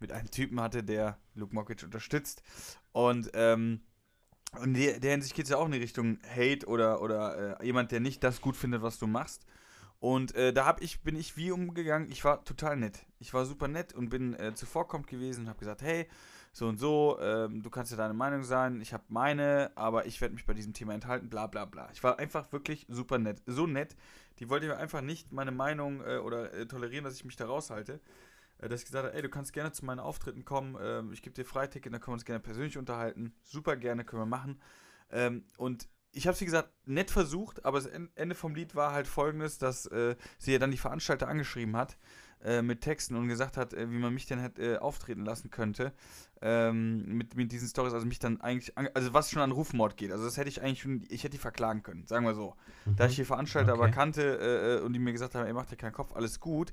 mit 0.00 0.12
einem 0.12 0.30
Typen 0.30 0.60
hatte, 0.60 0.84
der 0.84 1.18
Luke 1.34 1.54
Mockridge 1.54 1.84
unterstützt. 1.84 2.42
Und 2.92 3.30
ähm, 3.34 3.80
in 4.62 4.74
der, 4.74 5.00
der 5.00 5.10
Hinsicht 5.10 5.34
geht 5.34 5.44
es 5.44 5.50
ja 5.50 5.56
auch 5.56 5.66
in 5.66 5.72
die 5.72 5.78
Richtung 5.78 6.18
Hate 6.24 6.66
oder, 6.66 7.02
oder 7.02 7.60
äh, 7.60 7.66
jemand, 7.66 7.90
der 7.90 8.00
nicht 8.00 8.22
das 8.22 8.40
gut 8.40 8.56
findet, 8.56 8.82
was 8.82 8.98
du 8.98 9.06
machst. 9.06 9.44
Und 10.00 10.34
äh, 10.36 10.52
da 10.52 10.64
hab 10.64 10.80
ich, 10.80 11.02
bin 11.02 11.16
ich 11.16 11.36
wie 11.36 11.50
umgegangen. 11.50 12.08
Ich 12.10 12.24
war 12.24 12.44
total 12.44 12.76
nett. 12.76 13.04
Ich 13.18 13.34
war 13.34 13.44
super 13.44 13.66
nett 13.66 13.92
und 13.92 14.10
bin 14.10 14.34
äh, 14.34 14.54
zuvorkommend 14.54 15.08
gewesen 15.08 15.42
und 15.42 15.48
habe 15.48 15.58
gesagt, 15.58 15.82
hey, 15.82 16.06
so 16.52 16.66
und 16.66 16.78
so, 16.78 17.18
ähm, 17.20 17.62
du 17.62 17.70
kannst 17.70 17.90
ja 17.90 17.96
deine 17.96 18.14
Meinung 18.14 18.42
sein, 18.42 18.80
ich 18.80 18.92
habe 18.92 19.04
meine, 19.08 19.70
aber 19.74 20.06
ich 20.06 20.20
werde 20.20 20.34
mich 20.34 20.46
bei 20.46 20.54
diesem 20.54 20.72
Thema 20.72 20.94
enthalten, 20.94 21.28
bla 21.28 21.46
bla 21.46 21.64
bla. 21.64 21.88
Ich 21.92 22.02
war 22.02 22.18
einfach 22.18 22.52
wirklich 22.52 22.86
super 22.88 23.18
nett. 23.18 23.42
So 23.46 23.66
nett, 23.66 23.96
die 24.38 24.48
wollte 24.48 24.66
mir 24.66 24.76
einfach 24.76 25.00
nicht 25.00 25.32
meine 25.32 25.52
Meinung 25.52 26.00
äh, 26.00 26.18
oder 26.18 26.52
äh, 26.54 26.66
tolerieren, 26.66 27.04
dass 27.04 27.14
ich 27.14 27.24
mich 27.24 27.36
da 27.36 27.46
raushalte. 27.46 28.00
Äh, 28.58 28.68
dass 28.68 28.80
ich 28.80 28.86
gesagt 28.86 29.06
habe, 29.06 29.14
ey, 29.14 29.22
du 29.22 29.28
kannst 29.28 29.52
gerne 29.52 29.72
zu 29.72 29.84
meinen 29.84 30.00
Auftritten 30.00 30.44
kommen, 30.44 30.76
ähm, 30.80 31.12
ich 31.12 31.22
gebe 31.22 31.34
dir 31.34 31.44
Freiticket, 31.44 31.92
dann 31.92 32.00
können 32.00 32.12
wir 32.12 32.18
uns 32.18 32.24
gerne 32.24 32.40
persönlich 32.40 32.76
unterhalten. 32.76 33.34
Super 33.44 33.76
gerne, 33.76 34.04
können 34.04 34.22
wir 34.22 34.26
machen. 34.26 34.60
Ähm, 35.10 35.44
und 35.56 35.88
ich 36.10 36.26
habe 36.26 36.34
es, 36.34 36.40
wie 36.40 36.46
gesagt, 36.46 36.70
nett 36.86 37.10
versucht, 37.10 37.64
aber 37.64 37.78
das 37.78 37.86
En- 37.86 38.10
Ende 38.14 38.34
vom 38.34 38.54
Lied 38.54 38.74
war 38.74 38.92
halt 38.92 39.06
folgendes, 39.06 39.58
dass 39.58 39.86
äh, 39.86 40.16
sie 40.38 40.52
ja 40.52 40.58
dann 40.58 40.70
die 40.70 40.78
Veranstalter 40.78 41.28
angeschrieben 41.28 41.76
hat 41.76 41.98
äh, 42.44 42.62
mit 42.62 42.80
Texten 42.80 43.16
und 43.16 43.28
gesagt 43.28 43.56
hat, 43.56 43.74
äh, 43.74 43.90
wie 43.90 43.98
man 43.98 44.14
mich 44.14 44.26
denn 44.26 44.38
hätte 44.38 44.74
äh, 44.74 44.78
auftreten 44.78 45.24
lassen 45.24 45.50
könnte 45.50 45.92
ähm, 46.40 47.04
mit, 47.16 47.36
mit 47.36 47.50
diesen 47.52 47.68
Stories, 47.68 47.92
also 47.92 48.06
mich 48.06 48.18
dann 48.18 48.40
eigentlich, 48.40 48.76
also 48.76 49.12
was 49.12 49.30
schon 49.30 49.42
an 49.42 49.50
Rufmord 49.52 49.96
geht, 49.96 50.12
also 50.12 50.24
das 50.24 50.36
hätte 50.36 50.48
ich 50.48 50.62
eigentlich 50.62 50.82
schon, 50.82 51.04
ich 51.08 51.24
hätte 51.24 51.32
die 51.32 51.38
verklagen 51.38 51.82
können, 51.82 52.06
sagen 52.06 52.24
wir 52.24 52.34
so. 52.34 52.54
Da 52.96 53.06
ich 53.06 53.16
die 53.16 53.24
Veranstalter 53.24 53.72
Okay. 53.72 53.82
aber 53.82 53.90
kannte 53.90 54.22
äh, 54.38 54.76
äh, 54.76 54.80
und 54.82 54.92
die 54.92 54.98
mir 54.98 55.12
gesagt 55.12 55.34
haben, 55.34 55.46
ey, 55.46 55.52
mach 55.52 55.66
dir 55.66 55.76
keinen 55.76 55.92
Kopf, 55.92 56.14
alles 56.14 56.40
gut. 56.40 56.72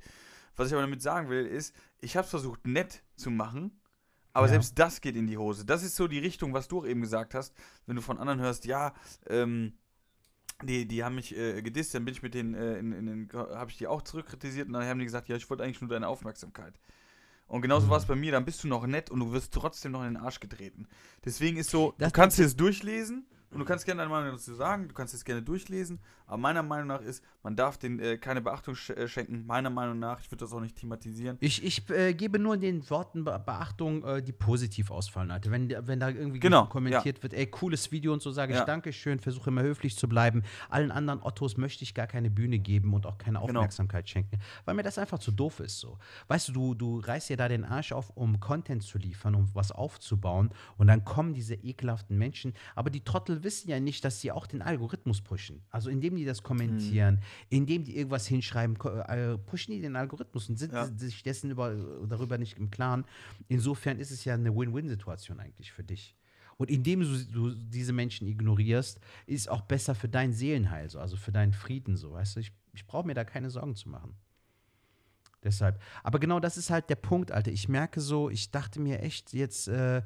Was 0.55 0.67
ich 0.67 0.73
aber 0.73 0.81
damit 0.83 1.01
sagen 1.01 1.29
will, 1.29 1.45
ist, 1.45 1.75
ich 1.99 2.15
habe 2.15 2.27
versucht, 2.27 2.65
nett 2.65 3.03
zu 3.15 3.29
machen, 3.29 3.79
aber 4.33 4.45
Ja. 4.45 4.51
selbst 4.51 4.77
das 4.79 5.01
geht 5.01 5.15
in 5.15 5.27
die 5.27 5.37
Hose. 5.37 5.65
Das 5.65 5.83
ist 5.83 5.95
so 5.95 6.07
die 6.07 6.19
Richtung, 6.19 6.53
was 6.53 6.67
du 6.67 6.79
auch 6.79 6.85
eben 6.85 7.01
gesagt 7.01 7.33
hast, 7.33 7.53
wenn 7.87 7.95
du 7.95 8.01
von 8.01 8.17
anderen 8.17 8.39
hörst, 8.39 8.65
ja, 8.65 8.93
ähm, 9.27 9.73
die, 10.63 10.87
die 10.87 11.03
haben 11.03 11.15
mich 11.15 11.35
äh, 11.35 11.61
gedisst, 11.61 11.93
dann 11.93 12.05
bin 12.05 12.13
ich 12.13 12.23
mit 12.23 12.33
denen, 12.33 12.53
äh, 12.53 12.77
in, 12.77 12.91
in, 12.93 13.07
in, 13.07 13.29
habe 13.33 13.69
ich 13.71 13.77
die 13.77 13.87
auch 13.87 14.01
zurückkritisiert 14.01 14.67
und 14.67 14.73
dann 14.73 14.85
haben 14.85 14.99
die 14.99 15.05
gesagt, 15.05 15.27
ja, 15.27 15.35
ich 15.35 15.49
wollte 15.49 15.63
eigentlich 15.63 15.81
nur 15.81 15.89
deine 15.89 16.07
Aufmerksamkeit. 16.07 16.73
Und 17.47 17.61
genauso 17.61 17.87
Mhm. 17.87 17.91
war 17.91 17.97
es 17.97 18.05
bei 18.05 18.15
mir, 18.15 18.31
dann 18.31 18.45
bist 18.45 18.63
du 18.63 18.67
noch 18.67 18.87
nett 18.87 19.11
und 19.11 19.19
du 19.19 19.31
wirst 19.31 19.53
trotzdem 19.53 19.91
noch 19.91 20.01
in 20.03 20.13
den 20.15 20.17
Arsch 20.17 20.39
getreten. 20.39 20.87
Deswegen 21.23 21.57
ist 21.57 21.69
so, 21.69 21.93
Das- 21.97 22.11
du 22.11 22.15
kannst 22.15 22.39
dir 22.39 22.45
es 22.45 22.55
durchlesen 22.55 23.25
und 23.55 23.59
du 23.61 23.65
kannst 23.65 23.85
gerne 23.85 23.99
deine 23.99 24.11
Meinung 24.11 24.31
dazu 24.33 24.53
sagen, 24.53 24.87
du 24.87 24.93
kannst 24.93 25.13
es 25.13 25.23
gerne 25.25 25.41
durchlesen, 25.41 25.99
aber 26.27 26.37
meiner 26.37 26.61
Meinung 26.61 26.87
nach 26.87 27.01
ist, 27.01 27.23
man 27.41 27.55
darf 27.55 27.77
den 27.77 27.99
äh, 27.99 28.17
keine 28.17 28.41
Beachtung 28.41 28.75
sch 28.75 28.89
äh, 28.89 29.07
schenken. 29.07 29.45
Meiner 29.45 29.69
Meinung 29.69 29.97
nach, 29.97 30.19
ich 30.19 30.29
würde 30.31 30.43
das 30.43 30.51
auch 30.53 30.59
nicht 30.59 30.75
thematisieren. 30.75 31.37
Ich, 31.39 31.63
ich 31.63 31.89
äh, 31.89 32.13
gebe 32.13 32.37
nur 32.37 32.57
den 32.57 32.87
Worten 32.89 33.23
Be 33.23 33.41
Beachtung, 33.45 34.03
äh, 34.03 34.21
die 34.21 34.31
positiv 34.33 34.91
ausfallen, 34.91 35.31
Alter. 35.31 35.51
Wenn, 35.51 35.69
wenn 35.87 35.99
da 35.99 36.09
irgendwie 36.09 36.39
Genau, 36.39 36.65
kommentiert 36.65 37.23
wird, 37.23 37.33
ey, 37.33 37.47
cooles 37.47 37.91
Video 37.91 38.11
und 38.11 38.21
so, 38.21 38.31
sage 38.31 38.51
ich 38.53 38.59
Ja. 38.59 38.65
Dankeschön, 38.65 39.19
versuche 39.19 39.49
immer 39.49 39.61
höflich 39.61 39.95
zu 39.97 40.09
bleiben. 40.09 40.43
Allen 40.69 40.91
anderen 40.91 41.21
Ottos 41.23 41.55
möchte 41.57 41.83
ich 41.83 41.93
gar 41.93 42.07
keine 42.07 42.29
Bühne 42.29 42.59
geben 42.59 42.93
und 42.93 43.05
auch 43.05 43.17
keine 43.17 43.39
Genau. 43.39 43.59
Aufmerksamkeit 43.59 44.09
schenken, 44.09 44.39
weil 44.65 44.75
mir 44.75 44.83
das 44.83 44.97
einfach 44.97 45.19
zu 45.19 45.31
doof 45.31 45.59
ist. 45.61 45.79
So. 45.79 45.97
Weißt 46.27 46.49
du, 46.49 46.53
du, 46.53 46.73
du 46.73 46.99
reißt 46.99 47.29
dir 47.29 47.37
da 47.37 47.47
den 47.47 47.63
Arsch 47.63 47.91
auf, 47.93 48.09
um 48.17 48.39
Content 48.39 48.83
zu 48.83 48.97
liefern, 48.97 49.35
um 49.35 49.47
was 49.53 49.71
aufzubauen 49.71 50.49
und 50.77 50.87
dann 50.87 51.05
kommen 51.05 51.33
diese 51.33 51.53
ekelhaften 51.55 52.17
Menschen, 52.17 52.53
aber 52.75 52.89
die 52.89 53.03
Trottel 53.03 53.43
wissen 53.45 53.69
ja 53.69 53.79
nicht, 53.79 54.03
dass 54.03 54.19
sie 54.19 54.33
auch 54.33 54.45
den 54.45 54.61
Algorithmus 54.61 55.21
pushen. 55.21 55.63
Also 55.69 55.89
indem 55.89 56.17
die 56.17 56.25
das 56.25 56.43
kommentieren, 56.43 57.21
indem 57.49 57.85
die 57.85 57.95
irgendwas 57.95 58.27
hinschreiben, 58.27 58.75
äh, 59.07 59.37
pushen 59.37 59.73
die 59.73 59.79
den 59.79 59.95
Algorithmus 59.95 60.49
und 60.49 60.57
sind 60.57 60.73
Ja. 60.73 60.87
sich 60.97 61.23
dessen 61.23 61.51
über, 61.51 61.73
darüber 62.09 62.37
nicht 62.37 62.57
im 62.57 62.69
Klaren. 62.69 63.05
Insofern 63.47 63.97
ist 63.99 64.11
es 64.11 64.25
ja 64.25 64.33
eine 64.33 64.53
Win-Win-Situation 64.53 65.39
eigentlich 65.39 65.71
für 65.71 65.85
dich. 65.85 66.17
Und 66.57 66.69
indem 66.69 66.99
du, 67.01 67.17
du 67.31 67.55
diese 67.55 67.93
Menschen 67.93 68.27
ignorierst, 68.27 68.99
ist 69.25 69.49
auch 69.49 69.61
besser 69.61 69.95
für 69.95 70.09
dein 70.09 70.33
Seelenheil, 70.33 70.89
so, 70.89 70.99
also 70.99 71.15
für 71.17 71.31
deinen 71.31 71.53
Frieden, 71.53 71.95
so, 71.95 72.11
weißt 72.13 72.35
du? 72.35 72.39
Ich, 72.41 72.51
ich 72.73 72.85
brauche 72.85 73.07
mir 73.07 73.13
da 73.13 73.23
keine 73.23 73.49
Sorgen 73.49 73.75
zu 73.75 73.87
machen. 73.89 74.15
Deshalb. 75.43 75.79
Aber 76.03 76.19
genau 76.19 76.39
das 76.39 76.57
ist 76.57 76.69
halt 76.71 76.89
der 76.89 76.95
Punkt, 76.95 77.31
Alter. 77.31 77.51
Ich 77.51 77.69
merke 77.69 78.01
so, 78.01 78.29
ich 78.29 78.51
dachte 78.51 78.79
mir 78.81 79.01
echt 79.01 79.33
jetzt 79.33 79.67
äh, 79.67 80.01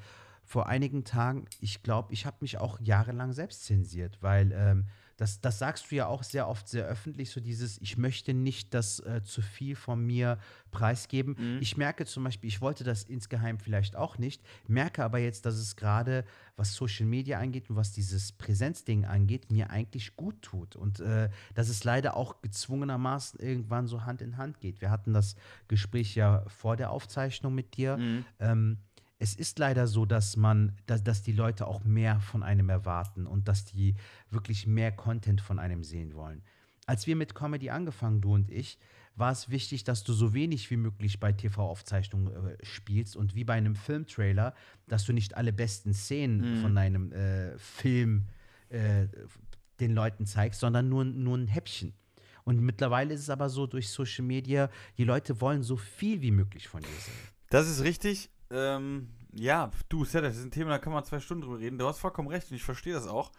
vor 0.50 0.66
einigen 0.68 1.04
Tagen, 1.04 1.46
ich 1.62 1.84
glaube, 1.84 2.12
ich 2.12 2.26
habe 2.26 2.38
mich 2.42 2.58
auch 2.58 2.80
jahrelang 2.82 3.34
selbst 3.34 3.66
zensiert, 3.66 4.18
weil 4.22 4.52
ähm, 4.52 4.88
Das, 5.20 5.42
das 5.42 5.60
sagst 5.60 5.92
du 5.92 5.96
ja 5.96 6.08
auch 6.08 6.24
sehr 6.24 6.48
oft 6.48 6.70
sehr 6.70 6.86
öffentlich, 6.88 7.30
so 7.30 7.42
dieses, 7.42 7.78
ich 7.82 7.98
möchte 7.98 8.34
nicht 8.34 8.74
das 8.74 9.02
äh, 9.02 9.22
zu 9.22 9.42
viel 9.42 9.76
von 9.76 10.00
mir 10.00 10.38
preisgeben. 10.72 11.36
Mhm. 11.38 11.62
Ich 11.62 11.76
merke 11.76 12.06
zum 12.06 12.24
Beispiel, 12.24 12.48
ich 12.48 12.62
wollte 12.62 12.86
das 12.86 13.04
insgeheim 13.04 13.60
vielleicht 13.60 13.98
auch 13.98 14.18
nicht, 14.18 14.42
merke 14.68 15.04
aber 15.04 15.20
jetzt, 15.20 15.46
dass 15.46 15.56
es 15.56 15.76
gerade, 15.76 16.24
was 16.56 16.74
Social 16.74 17.06
Media 17.06 17.38
angeht 17.38 17.70
und 17.70 17.76
was 17.76 17.92
dieses 17.92 18.32
Präsenzding 18.32 19.04
angeht, 19.06 19.52
mir 19.52 19.70
eigentlich 19.72 20.16
gut 20.16 20.42
tut. 20.42 20.78
Und 20.78 21.02
äh, 21.02 21.30
dass 21.54 21.68
es 21.68 21.84
leider 21.84 22.16
auch 22.16 22.42
gezwungenermaßen 22.42 23.42
irgendwann 23.42 23.88
so 23.88 24.06
Hand 24.06 24.22
in 24.22 24.38
Hand 24.38 24.62
geht. 24.62 24.80
Wir 24.80 24.90
hatten 24.90 25.14
das 25.14 25.36
Gespräch 25.68 26.16
ja 26.16 26.46
vor 26.48 26.78
der 26.78 26.92
Aufzeichnung 26.92 27.54
mit 27.54 27.76
dir. 27.76 27.98
Mhm. 27.98 28.26
Ähm, 28.40 28.78
es 29.20 29.36
ist 29.36 29.60
leider 29.60 29.86
so, 29.86 30.06
dass 30.06 30.38
man, 30.38 30.74
dass, 30.86 31.04
dass 31.04 31.22
die 31.22 31.34
Leute 31.34 31.68
auch 31.68 31.84
mehr 31.84 32.20
von 32.22 32.42
einem 32.42 32.70
erwarten 32.70 33.28
und 33.28 33.48
dass 33.48 33.66
die 33.66 33.96
wirklich 34.30 34.66
mehr 34.66 34.92
Content 34.94 35.42
von 35.42 35.60
einem 35.60 35.84
sehen 35.84 36.14
wollen. 36.16 36.42
Als 36.86 37.06
wir 37.06 37.16
mit 37.16 37.36
Comedy 37.36 37.70
angefangen, 37.70 38.22
du 38.22 38.34
und 38.34 38.50
ich, 38.50 38.80
war 39.16 39.32
es 39.34 39.50
wichtig, 39.50 39.84
dass 39.84 40.06
du 40.06 40.14
so 40.14 40.34
wenig 40.34 40.72
wie 40.72 40.78
möglich 40.78 41.20
bei 41.20 41.34
TV-Aufzeichnungen 41.34 42.34
äh, 42.34 42.66
spielst 42.66 43.18
und 43.18 43.36
wie 43.36 43.44
bei 43.44 43.56
einem 43.56 43.76
Filmtrailer, 43.76 44.56
dass 44.88 45.04
du 45.06 45.12
nicht 45.12 45.36
alle 45.36 45.52
besten 45.52 45.94
Szenen 45.94 46.56
Mhm. 46.56 46.62
von 46.62 46.74
deinem 46.76 47.12
äh, 47.12 47.58
Film 47.58 48.28
äh, 48.70 49.08
den 49.82 49.92
Leuten 49.94 50.26
zeigst, 50.26 50.62
sondern 50.62 50.88
nur, 50.88 51.04
nur 51.04 51.38
ein 51.38 51.48
Häppchen. 51.48 51.94
Und 52.46 52.62
mittlerweile 52.62 53.14
ist 53.14 53.22
es 53.22 53.30
aber 53.30 53.50
so 53.50 53.68
durch 53.68 53.90
Social 53.90 54.24
Media, 54.26 54.70
die 54.98 55.04
Leute 55.04 55.42
wollen 55.42 55.62
so 55.64 55.76
viel 55.76 56.22
wie 56.22 56.32
möglich 56.32 56.70
von 56.70 56.82
dir 56.82 56.88
sehen. 56.88 57.14
Das 57.50 57.70
ist 57.70 57.84
richtig. 57.84 58.30
Ähm, 58.52 59.10
ja, 59.34 59.72
du, 59.90 60.06
Seth, 60.06 60.24
das 60.24 60.38
ist 60.38 60.46
ein 60.46 60.52
Thema, 60.52 60.72
da 60.72 60.80
kann 60.80 60.94
man 60.94 61.04
zwei 61.04 61.20
Stunden 61.20 61.44
drüber 61.44 61.60
reden. 61.60 61.78
Du 61.78 61.88
hast 61.88 62.00
vollkommen 62.00 62.30
recht 62.30 62.50
und 62.50 62.56
ich 62.56 62.64
verstehe 62.64 62.94
das 62.94 63.08
auch. 63.08 63.32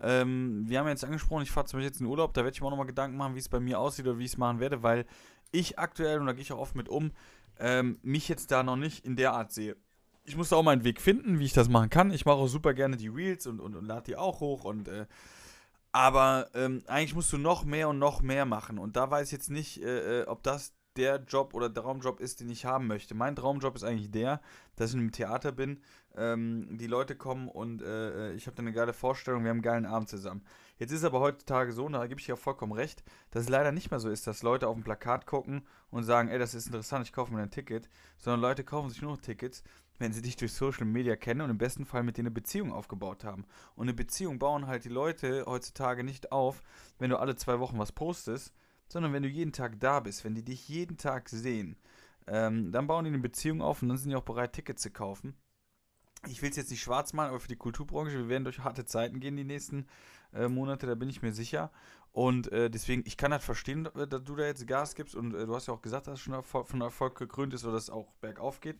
Ähm, 0.00 0.64
wir 0.66 0.78
haben 0.78 0.88
jetzt 0.88 1.04
angesprochen, 1.04 1.42
ich 1.42 1.50
fahre 1.50 1.66
zum 1.66 1.78
Beispiel 1.78 1.88
jetzt 1.88 2.00
in 2.00 2.06
den 2.06 2.10
Urlaub, 2.10 2.34
da 2.34 2.42
werde 2.42 2.54
ich 2.54 2.60
mir 2.60 2.66
auch 2.66 2.70
nochmal 2.70 2.86
Gedanken 2.86 3.16
machen, 3.16 3.34
wie 3.34 3.38
es 3.38 3.48
bei 3.48 3.60
mir 3.60 3.78
aussieht 3.78 4.06
oder 4.06 4.18
wie 4.18 4.24
ich 4.24 4.32
es 4.32 4.38
machen 4.38 4.60
werde, 4.60 4.82
weil 4.82 5.06
ich 5.52 5.78
aktuell, 5.78 6.20
und 6.20 6.26
da 6.26 6.32
gehe 6.32 6.42
ich 6.42 6.52
auch 6.52 6.58
oft 6.58 6.74
mit 6.74 6.88
um, 6.88 7.12
ähm, 7.58 7.98
mich 8.02 8.28
jetzt 8.28 8.50
da 8.50 8.62
noch 8.62 8.76
nicht 8.76 9.04
in 9.06 9.16
der 9.16 9.32
Art 9.32 9.52
sehe. 9.52 9.76
Ich 10.24 10.36
muss 10.36 10.50
da 10.50 10.56
auch 10.56 10.62
meinen 10.62 10.84
Weg 10.84 11.00
finden, 11.00 11.38
wie 11.38 11.44
ich 11.44 11.52
das 11.52 11.68
machen 11.68 11.88
kann. 11.88 12.10
Ich 12.10 12.26
mache 12.26 12.36
auch 12.36 12.48
super 12.48 12.74
gerne 12.74 12.96
die 12.96 13.08
Reels 13.08 13.46
und, 13.46 13.60
und, 13.60 13.76
und 13.76 13.86
lade 13.86 14.02
die 14.06 14.16
auch 14.16 14.40
hoch 14.40 14.64
und 14.64 14.88
äh, 14.88 15.06
aber 15.92 16.50
ähm, 16.52 16.82
eigentlich 16.88 17.14
musst 17.14 17.32
du 17.32 17.38
noch 17.38 17.64
mehr 17.64 17.88
und 17.88 17.98
noch 17.98 18.20
mehr 18.20 18.44
machen. 18.44 18.78
Und 18.78 18.96
da 18.96 19.10
weiß 19.10 19.28
ich 19.28 19.32
jetzt 19.32 19.48
nicht, 19.48 19.82
äh, 19.82 20.20
äh, 20.20 20.26
ob 20.26 20.42
das 20.42 20.74
der 20.96 21.22
Job 21.24 21.54
oder 21.54 21.68
der 21.68 21.82
Traumjob 21.82 22.20
ist, 22.20 22.40
den 22.40 22.50
ich 22.50 22.64
haben 22.64 22.86
möchte. 22.86 23.14
Mein 23.14 23.36
Traumjob 23.36 23.76
ist 23.76 23.84
eigentlich 23.84 24.10
der, 24.10 24.40
dass 24.76 24.90
ich 24.90 24.96
im 24.96 25.12
Theater 25.12 25.52
bin, 25.52 25.80
ähm, 26.16 26.78
die 26.78 26.86
Leute 26.86 27.16
kommen 27.16 27.48
und 27.48 27.82
äh, 27.82 28.32
ich 28.32 28.46
habe 28.46 28.56
da 28.56 28.62
eine 28.62 28.72
geile 28.72 28.92
Vorstellung, 28.92 29.42
wir 29.42 29.50
haben 29.50 29.56
einen 29.56 29.62
geilen 29.62 29.86
Abend 29.86 30.08
zusammen. 30.08 30.42
Jetzt 30.78 30.92
ist 30.92 31.04
aber 31.04 31.20
heutzutage 31.20 31.72
so, 31.72 31.86
und 31.86 31.92
da 31.92 32.06
gebe 32.06 32.20
ich 32.20 32.26
ja 32.26 32.36
vollkommen 32.36 32.72
recht, 32.72 33.02
dass 33.30 33.44
es 33.44 33.48
leider 33.48 33.72
nicht 33.72 33.90
mehr 33.90 34.00
so 34.00 34.10
ist, 34.10 34.26
dass 34.26 34.42
Leute 34.42 34.68
auf 34.68 34.76
ein 34.76 34.84
Plakat 34.84 35.26
gucken 35.26 35.66
und 35.90 36.04
sagen, 36.04 36.28
ey, 36.28 36.38
das 36.38 36.54
ist 36.54 36.66
interessant, 36.66 37.06
ich 37.06 37.12
kaufe 37.12 37.32
mir 37.32 37.42
ein 37.42 37.50
Ticket, 37.50 37.88
sondern 38.18 38.40
Leute 38.40 38.64
kaufen 38.64 38.90
sich 38.90 39.00
nur 39.00 39.12
noch 39.12 39.20
Tickets, 39.20 39.62
wenn 39.98 40.12
sie 40.12 40.22
dich 40.22 40.36
durch 40.36 40.52
Social 40.52 40.84
Media 40.84 41.16
kennen 41.16 41.40
und 41.40 41.50
im 41.50 41.58
besten 41.58 41.86
Fall 41.86 42.02
mit 42.02 42.16
dir 42.16 42.22
eine 42.22 42.30
Beziehung 42.30 42.72
aufgebaut 42.72 43.24
haben. 43.24 43.46
Und 43.74 43.84
eine 43.84 43.94
Beziehung 43.94 44.38
bauen 44.38 44.66
halt 44.66 44.84
die 44.84 44.90
Leute 44.90 45.44
heutzutage 45.46 46.04
nicht 46.04 46.32
auf, 46.32 46.62
wenn 46.98 47.10
du 47.10 47.18
alle 47.18 47.36
zwei 47.36 47.60
Wochen 47.60 47.78
was 47.78 47.92
postest, 47.92 48.52
sondern 48.88 49.12
wenn 49.12 49.22
du 49.22 49.28
jeden 49.28 49.52
Tag 49.52 49.78
da 49.80 50.00
bist, 50.00 50.24
wenn 50.24 50.34
die 50.34 50.44
dich 50.44 50.68
jeden 50.68 50.96
Tag 50.96 51.28
sehen, 51.28 51.76
ähm, 52.26 52.72
dann 52.72 52.86
bauen 52.86 53.04
die 53.04 53.10
eine 53.10 53.18
Beziehung 53.18 53.62
auf 53.62 53.82
und 53.82 53.88
dann 53.88 53.98
sind 53.98 54.10
die 54.10 54.16
auch 54.16 54.22
bereit, 54.22 54.52
Tickets 54.52 54.82
zu 54.82 54.90
kaufen. 54.90 55.34
Ich 56.28 56.42
will 56.42 56.50
es 56.50 56.56
jetzt 56.56 56.70
nicht 56.70 56.82
schwarz 56.82 57.12
malen, 57.12 57.30
aber 57.30 57.40
für 57.40 57.48
die 57.48 57.56
Kulturbranche, 57.56 58.16
wir 58.16 58.28
werden 58.28 58.44
durch 58.44 58.60
harte 58.60 58.84
Zeiten 58.84 59.20
gehen 59.20 59.36
die 59.36 59.44
nächsten 59.44 59.86
äh, 60.32 60.48
Monate, 60.48 60.86
da 60.86 60.94
bin 60.94 61.08
ich 61.08 61.22
mir 61.22 61.32
sicher. 61.32 61.70
Und 62.12 62.50
äh, 62.50 62.70
deswegen, 62.70 63.02
ich 63.04 63.16
kann 63.16 63.32
halt 63.32 63.42
verstehen, 63.42 63.86
äh, 63.94 64.08
dass 64.08 64.24
du 64.24 64.34
da 64.34 64.44
jetzt 64.44 64.66
Gas 64.66 64.94
gibst 64.94 65.14
und 65.14 65.34
äh, 65.34 65.46
du 65.46 65.54
hast 65.54 65.68
ja 65.68 65.74
auch 65.74 65.82
gesagt, 65.82 66.06
dass 66.06 66.14
es 66.14 66.20
schon 66.20 66.42
von 66.42 66.80
Erfolg 66.80 67.16
gekrönt 67.16 67.54
ist 67.54 67.64
oder 67.64 67.74
dass 67.74 67.84
es 67.84 67.90
auch 67.90 68.12
bergauf 68.20 68.60
geht. 68.60 68.78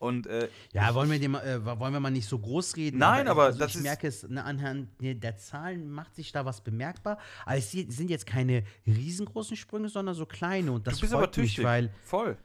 Und 0.00 0.26
äh, 0.26 0.48
Ja, 0.72 0.94
wollen 0.94 1.10
wir, 1.10 1.18
dem, 1.20 1.34
äh, 1.34 1.64
wollen 1.64 1.92
wir 1.92 2.00
mal 2.00 2.10
nicht 2.10 2.26
so 2.26 2.38
groß 2.38 2.74
reden? 2.76 2.98
Nein, 2.98 3.28
aber 3.28 3.44
also 3.44 3.58
das 3.58 3.72
ich 3.72 3.76
ist- 3.76 3.82
merke 3.82 4.08
es 4.08 4.26
ne, 4.28 4.42
anhand 4.42 4.88
der 5.00 5.36
Zahlen 5.36 5.90
macht 5.90 6.16
sich 6.16 6.32
da 6.32 6.44
was 6.46 6.62
bemerkbar. 6.62 7.18
Aber 7.44 7.56
es 7.56 7.70
sind 7.70 8.08
jetzt 8.08 8.26
keine 8.26 8.64
riesengroßen 8.86 9.56
Sprünge, 9.58 9.90
sondern 9.90 10.14
so 10.14 10.24
kleine. 10.24 10.72
Und 10.72 10.86
das 10.86 10.94
du 10.94 11.00
bist 11.02 11.12
freut 11.12 11.22
aber 11.24 11.30
tüchtig. 11.32 11.58
mich, 11.58 11.66
weil, 11.66 11.92
Voll. 12.02 12.38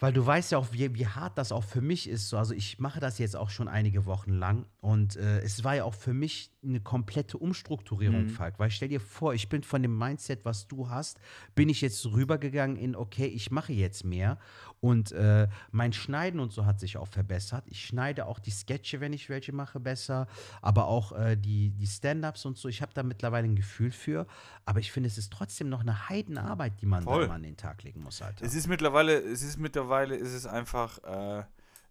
weil 0.00 0.12
du 0.12 0.26
weißt 0.26 0.50
ja 0.50 0.58
auch, 0.58 0.66
wie, 0.72 0.92
wie 0.96 1.06
hart 1.06 1.38
das 1.38 1.52
auch 1.52 1.62
für 1.64 1.80
mich 1.80 2.08
ist. 2.08 2.28
So, 2.28 2.36
also 2.36 2.54
ich 2.54 2.80
mache 2.80 2.98
das 2.98 3.18
jetzt 3.18 3.36
auch 3.36 3.50
schon 3.50 3.68
einige 3.68 4.04
Wochen 4.06 4.32
lang 4.32 4.66
und 4.80 5.14
äh, 5.16 5.38
es 5.40 5.62
war 5.62 5.76
ja 5.76 5.84
auch 5.84 5.94
für 5.94 6.12
mich 6.12 6.50
eine 6.64 6.80
komplette 6.80 7.38
Umstrukturierung, 7.38 8.24
Mhm. 8.24 8.30
Falk. 8.30 8.58
Weil 8.58 8.70
stell 8.70 8.88
dir 8.88 9.00
vor, 9.00 9.32
ich 9.32 9.48
bin 9.48 9.62
von 9.62 9.80
dem 9.82 9.96
Mindset, 9.96 10.44
was 10.44 10.66
du 10.66 10.88
hast, 10.88 11.20
bin 11.54 11.68
ich 11.68 11.80
jetzt 11.80 12.04
rübergegangen 12.06 12.76
in, 12.76 12.96
okay, 12.96 13.26
ich 13.26 13.50
mache 13.52 13.72
jetzt 13.72 14.04
mehr 14.04 14.38
und 14.80 15.12
äh, 15.12 15.46
mein 15.70 15.92
Schneiden 15.92 16.40
und 16.40 16.52
so 16.52 16.66
hat 16.66 16.80
sich 16.80 16.96
auch 16.96 17.06
verbessert. 17.06 17.64
Ich 17.68 17.84
schneide 17.84 18.26
auch 18.26 18.40
die 18.40 18.50
Sketche, 18.50 19.00
wenn 19.00 19.12
ich 19.12 19.28
welche 19.28 19.52
mache, 19.52 19.78
besser, 19.78 20.26
aber 20.60 20.86
auch 20.88 21.12
äh, 21.12 21.36
die, 21.36 21.70
die 21.70 21.86
Stand-Ups 21.86 22.44
und 22.44 22.58
so. 22.58 22.68
Ich 22.68 22.82
habe 22.82 22.92
da 22.92 23.02
mittlerweile 23.04 23.46
ein 23.46 23.56
Gefühl 23.56 23.92
für, 23.92 24.26
aber 24.64 24.80
ich 24.80 24.90
finde, 24.90 25.06
es 25.08 25.16
ist 25.18 25.32
trotzdem 25.32 25.68
noch 25.68 25.80
eine 25.82 26.08
Heidenarbeit, 26.08 26.80
die 26.80 26.86
man 26.86 27.04
da 27.04 27.10
Voll. 27.12 27.24
immer 27.24 27.34
an 27.34 27.42
den 27.44 27.56
Tag 27.56 27.84
legen 27.84 28.02
muss, 28.02 28.20
Alter. 28.20 28.44
Es 28.44 28.54
ist 28.54 28.66
mittlerweile, 28.66 29.16
es 29.18 29.42
ist 29.42 29.58
mittlerweile, 29.58 30.16
ist 30.16 30.32
es 30.34 30.44
einfach 30.46 30.98
äh, 31.04 31.44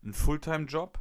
ein 0.03 0.13
Fulltime-Job 0.13 0.99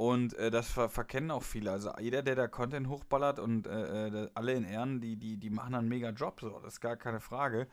und 0.00 0.32
äh, 0.38 0.50
das 0.50 0.70
ver 0.70 0.88
verkennen 0.88 1.30
auch 1.30 1.42
viele. 1.42 1.70
Also 1.70 1.92
jeder, 2.00 2.22
der 2.22 2.34
da 2.34 2.48
Content 2.48 2.88
hochballert 2.88 3.38
und 3.38 3.66
äh, 3.66 4.06
äh, 4.06 4.30
alle 4.32 4.54
in 4.54 4.64
Ehren, 4.64 5.02
die, 5.02 5.16
die, 5.16 5.36
die 5.36 5.50
machen 5.50 5.74
einen 5.74 5.90
mega 5.90 6.08
Job, 6.08 6.40
so, 6.40 6.58
das 6.60 6.74
ist 6.74 6.80
gar 6.80 6.96
keine 6.96 7.20
Frage. 7.20 7.68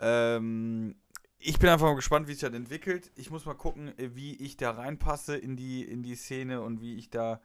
Ähm, 0.00 0.96
ich 1.38 1.60
bin 1.60 1.68
einfach 1.68 1.86
mal 1.86 1.94
gespannt, 1.94 2.26
wie 2.26 2.32
sich 2.32 2.40
das 2.40 2.54
entwickelt. 2.54 3.12
Ich 3.14 3.30
muss 3.30 3.46
mal 3.46 3.54
gucken, 3.54 3.96
äh, 4.00 4.16
wie 4.16 4.34
ich 4.34 4.56
da 4.56 4.72
reinpasse 4.72 5.36
in 5.36 5.54
die, 5.54 5.84
in 5.84 6.02
die 6.02 6.16
Szene 6.16 6.60
und 6.60 6.80
wie 6.80 6.96
ich 6.96 7.08
da 7.08 7.40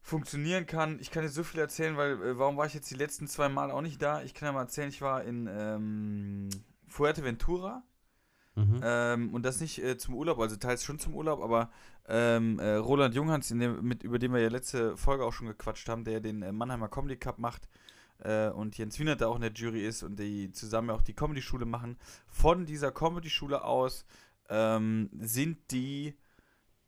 funktionieren 0.00 0.66
kann. 0.66 1.00
Ich 1.00 1.10
kann 1.10 1.24
jetzt 1.24 1.34
so 1.34 1.42
viel 1.42 1.58
erzählen, 1.58 1.96
weil 1.96 2.12
äh, 2.22 2.38
warum 2.38 2.58
war 2.58 2.66
ich 2.66 2.74
jetzt 2.74 2.92
die 2.92 2.94
letzten 2.94 3.26
zwei 3.26 3.48
Mal 3.48 3.72
auch 3.72 3.82
nicht 3.82 4.00
da? 4.00 4.22
Ich 4.22 4.34
kann 4.34 4.46
ja 4.46 4.52
mal 4.52 4.62
erzählen, 4.62 4.90
ich 4.90 5.02
war 5.02 5.24
in 5.24 5.48
ähm, 5.50 6.48
Fuerteventura. 6.86 7.82
Mhm. 8.58 8.80
Ähm, 8.82 9.34
und 9.34 9.44
das 9.44 9.60
nicht 9.60 9.82
äh, 9.82 9.96
zum 9.96 10.14
Urlaub, 10.14 10.40
also 10.40 10.56
teils 10.56 10.82
schon 10.82 10.98
zum 10.98 11.14
Urlaub, 11.14 11.40
aber 11.42 11.70
ähm, 12.08 12.58
äh, 12.58 12.74
Roland 12.74 13.14
Junghans, 13.14 13.48
dem, 13.48 13.82
mit, 13.86 14.02
über 14.02 14.18
den 14.18 14.32
wir 14.32 14.40
ja 14.40 14.48
letzte 14.48 14.96
Folge 14.96 15.24
auch 15.24 15.32
schon 15.32 15.46
gequatscht 15.46 15.88
haben, 15.88 16.04
der 16.04 16.20
den 16.20 16.42
äh, 16.42 16.50
Mannheimer 16.50 16.88
Comedy 16.88 17.16
Cup 17.16 17.38
macht 17.38 17.68
äh, 18.20 18.48
und 18.48 18.76
Jens 18.76 18.98
Wiener 18.98 19.16
da 19.16 19.28
auch 19.28 19.36
in 19.36 19.42
der 19.42 19.52
Jury 19.52 19.86
ist 19.86 20.02
und 20.02 20.18
die 20.18 20.50
zusammen 20.52 20.90
auch 20.90 21.02
die 21.02 21.14
Comedy-Schule 21.14 21.66
machen. 21.66 21.96
Von 22.26 22.66
dieser 22.66 22.90
Comedy-Schule 22.90 23.62
aus 23.62 24.04
ähm, 24.48 25.10
sind 25.20 25.70
die 25.70 26.14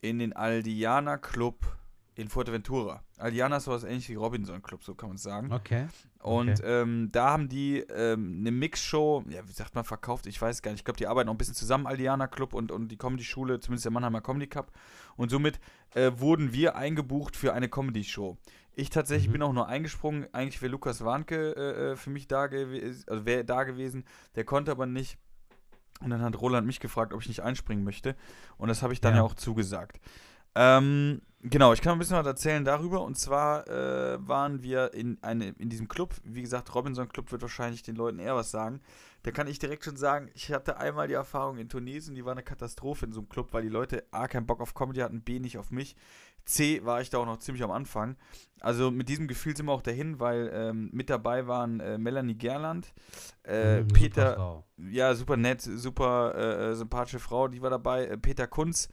in 0.01 0.19
den 0.19 0.33
Aldiana 0.33 1.19
Club 1.19 1.80
in 2.21 2.29
Fuerteventura. 2.29 3.03
Aldiana 3.19 3.57
ist 3.57 3.65
sowas 3.65 3.85
ähnlich 3.85 4.09
wie 4.09 4.15
Robinson 4.15 4.63
Club, 4.63 4.83
so 4.85 4.95
kann 4.95 5.09
man 5.11 5.17
es 5.17 5.23
sagen. 5.23 5.53
Okay. 5.53 5.89
Und 6.21 6.51
Okay. 6.51 6.63
ähm, 6.83 7.09
da 7.13 7.31
haben 7.31 7.49
die 7.49 7.79
ähm, 7.81 8.37
eine 8.41 8.51
Mixshow, 8.51 9.25
ja, 9.29 9.47
wie 9.49 9.53
sagt 9.53 9.75
man, 9.75 9.85
verkauft, 9.85 10.27
ich 10.27 10.41
weiß 10.41 10.63
gar 10.63 10.71
nicht. 10.71 10.81
Ich 10.81 10.85
glaube, 10.85 10.99
die 10.99 11.07
arbeiten 11.07 11.27
noch 11.27 11.35
ein 11.35 11.39
bisschen 11.39 11.55
zusammen, 11.55 11.87
Aldiana 11.87 12.27
Club 12.27 12.53
und, 12.55 12.71
und 12.73 12.89
die 12.89 12.97
Comedy-Schule, 12.99 13.61
zumindest 13.61 13.85
der 13.87 13.93
Mannheimer 13.93 14.21
Comedy 14.21 14.47
Cup. 14.47 14.71
Und 15.17 15.31
somit 15.31 15.59
äh, 15.95 16.13
wurden 16.17 16.53
wir 16.53 16.77
eingebucht 16.77 17.37
für 17.37 17.53
eine 17.55 17.69
Comedy-Show. 17.69 18.37
Ich 18.75 18.91
tatsächlich 18.91 19.29
Mhm. 19.29 19.33
bin 19.33 19.43
auch 19.43 19.53
nur 19.53 19.67
eingesprungen. 19.67 20.27
Eigentlich 20.33 20.63
wäre 20.63 20.71
Lukas 20.73 21.05
Warnke 21.05 21.55
äh, 21.57 21.93
äh, 21.93 21.97
für 21.97 22.11
mich 22.11 22.29
da 22.29 22.47
gewesen, 22.47 23.05
also 23.09 23.27
wäre 23.27 23.45
da 23.45 23.65
gewesen. 23.65 24.05
Der 24.37 24.45
konnte 24.45 24.71
aber 24.71 24.87
nicht. 24.87 25.19
Und 26.03 26.11
dann 26.11 26.23
hat 26.23 26.41
Roland 26.41 26.67
mich 26.67 26.81
gefragt, 26.81 27.13
ob 27.13 27.21
ich 27.21 27.29
nicht 27.29 27.43
einspringen 27.43 27.85
möchte. 27.85 28.17
Und 28.57 28.69
das 28.69 28.83
habe 28.83 28.93
ich 28.95 29.01
dann 29.01 29.13
ja. 29.15 29.19
Ja. 29.19 29.23
auch 29.25 29.35
zugesagt. 29.35 30.01
Ähm, 30.55 31.23
genau, 31.43 31.73
ich 31.73 31.81
kann 31.81 31.93
ein 31.93 31.99
bisschen 31.99 32.17
was 32.17 32.27
erzählen 32.27 32.65
darüber. 32.65 33.03
Und 33.03 33.17
zwar 33.19 33.67
äh, 33.69 34.19
waren 34.27 34.63
wir 34.63 34.93
in, 34.95 35.19
eine, 35.23 35.51
in 35.59 35.69
diesem 35.69 35.89
Club. 35.89 36.15
Wie 36.25 36.43
gesagt, 36.43 36.75
Robinson 36.75 37.09
Club 37.09 37.31
wird 37.33 37.43
wahrscheinlich 37.43 37.83
den 37.83 37.97
Leuten 37.97 38.19
eher 38.19 38.37
was 38.37 38.51
sagen. 38.51 38.81
Da 39.23 39.31
kann 39.33 39.47
ich 39.49 39.59
direkt 39.59 39.85
schon 39.85 39.97
sagen, 39.97 40.31
ich 40.35 40.51
hatte 40.51 40.79
einmal 40.79 41.07
die 41.07 41.15
Erfahrung 41.15 41.59
in 41.59 41.69
Tunesien, 41.69 42.15
die 42.15 42.25
war 42.25 42.33
eine 42.33 42.43
Katastrophe 42.43 43.05
in 43.05 43.13
so 43.13 43.21
einem 43.21 43.29
Club, 43.29 43.53
weil 43.53 43.63
die 43.63 43.69
Leute 43.69 44.05
A, 44.13 44.27
keinen 44.29 44.47
Bock 44.47 44.61
auf 44.63 44.73
Comedy 44.75 45.01
hatten, 45.01 45.21
B, 45.23 45.39
nicht 45.41 45.59
auf 45.59 45.71
mich. 45.71 45.95
C, 46.47 46.83
war 46.87 47.03
ich 47.03 47.11
da 47.11 47.19
auch 47.19 47.27
noch 47.27 47.37
ziemlich 47.39 47.63
am 47.63 47.71
Anfang. 47.71 48.17
Also 48.61 48.91
mit 48.91 49.11
diesem 49.11 49.29
Gefühl 49.29 49.55
sind 49.55 49.67
wir 49.67 49.73
auch 49.73 49.83
dahin, 49.83 50.21
weil 50.21 50.51
ähm, 50.55 50.89
mit 50.93 51.11
dabei 51.11 51.47
waren 51.47 51.81
äh, 51.81 51.99
Melanie 51.99 52.35
Gerland, 52.35 52.95
äh, 53.45 53.83
Mhm, 53.83 53.89
super 53.91 53.95
Peter, 53.95 54.35
Frau. 54.37 54.65
ja, 54.79 55.15
super 55.15 55.37
nett, 55.37 55.61
super 55.61 56.71
äh, 56.71 56.75
sympathische 56.75 57.19
Frau, 57.19 57.47
die 57.49 57.61
war 57.61 57.71
dabei. 57.71 58.07
Äh, 58.07 58.17
Peter 58.17 58.47
Kunz, 58.47 58.89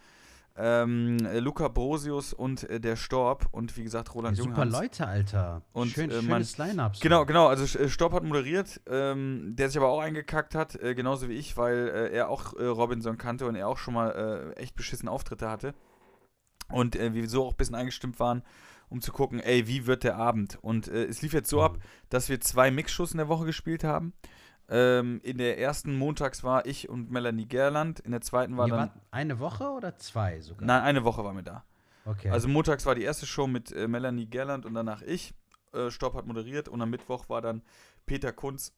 ähm, 0.58 1.18
äh, 1.26 1.40
Luca 1.40 1.68
Brosius 1.68 2.34
und 2.34 2.64
äh, 2.70 2.80
der 2.80 2.96
Storb 2.96 3.48
und 3.52 3.76
wie 3.78 3.84
gesagt 3.84 4.14
Roland 4.16 4.38
Super 4.38 4.50
Junghans. 4.50 4.74
Leute, 4.74 5.08
Alter. 5.08 5.62
Und, 5.74 5.90
Schön, 5.90 6.10
äh, 6.10 6.16
mein- 6.16 6.26
schönes 6.46 6.58
Line-Up. 6.58 6.96
so. 6.96 7.02
Genau, 7.04 7.26
genau, 7.26 7.48
also 7.48 7.78
äh, 7.78 7.88
Storb 7.90 8.14
hat 8.14 8.24
moderiert, 8.24 8.82
ähm, 8.88 9.54
der 9.56 9.70
sich 9.70 9.78
aber 9.78 9.90
auch 9.90 10.00
eingekackt 10.02 10.56
hat, 10.56 10.76
äh, 10.76 10.96
genauso 10.96 11.30
wie 11.30 11.34
ich, 11.34 11.58
weil 11.58 11.88
äh, 11.90 12.12
er 12.16 12.30
auch 12.30 12.54
äh, 12.56 12.66
Robinson 12.66 13.18
kannte 13.18 13.46
und 13.46 13.56
er 13.56 13.68
auch 13.68 13.78
schon 13.78 13.94
mal 13.94 14.54
echt 14.58 14.76
beschissen 14.76 15.08
Auftritte 15.08 15.50
hatte. 15.50 15.74
Und 16.70 16.96
wir 16.96 17.30
so 17.30 17.46
auch 17.46 17.52
ein 17.52 17.58
bisschen 17.58 17.76
eingestimmt 17.76 18.20
waren, 18.20 18.44
um 18.90 19.00
zu 19.02 19.12
gucken, 19.14 19.40
ey, 19.40 19.68
wie 19.68 19.86
wird 19.88 20.04
der 20.04 20.18
Abend? 20.18 20.58
Und 20.62 20.88
es 20.90 21.22
lief 21.22 21.32
jetzt 21.34 21.50
so 21.50 21.62
ab, 21.62 21.78
dass 22.10 22.28
wir 22.30 22.42
zwei 22.42 22.72
Mixshows 22.72 23.12
in 23.12 23.18
der 23.20 23.30
Woche 23.30 23.46
gespielt 23.46 23.84
haben. 23.86 24.14
Ähm, 24.70 25.22
in 25.24 25.38
der 25.38 25.60
ersten 25.60 25.98
montags 25.98 26.44
war 26.44 26.66
ich 26.66 26.90
und 26.90 27.10
Melanie 27.10 27.48
Gerland, 27.48 28.02
in 28.02 28.12
der 28.12 28.22
zweiten 28.22 28.58
war 28.58 28.68
Ihr 28.68 28.76
dann. 28.76 28.92
eine 29.12 29.40
Woche 29.40 29.70
oder 29.70 29.96
zwei 29.98 30.42
sogar? 30.42 30.66
Nein, 30.68 30.82
eine 30.82 31.04
Woche 31.06 31.24
waren 31.24 31.38
wir 31.38 31.44
da. 31.44 31.64
Okay. 32.06 32.30
Also 32.30 32.48
montags 32.48 32.86
war 32.86 32.96
die 32.96 33.04
erste 33.04 33.26
Show 33.26 33.48
mit 33.48 33.72
äh, 33.72 33.88
Melanie 33.88 34.26
Gerland 34.26 34.66
und 34.66 34.74
danach 34.74 35.02
ich. 35.02 35.34
Äh, 35.74 35.90
Stopp 35.90 36.16
hat 36.16 36.26
moderiert 36.26 36.68
und 36.68 36.82
am 36.82 36.90
Mittwoch 36.90 37.30
war 37.30 37.42
dann 37.42 37.62
Peter 38.06 38.32
Kunz 38.34 38.74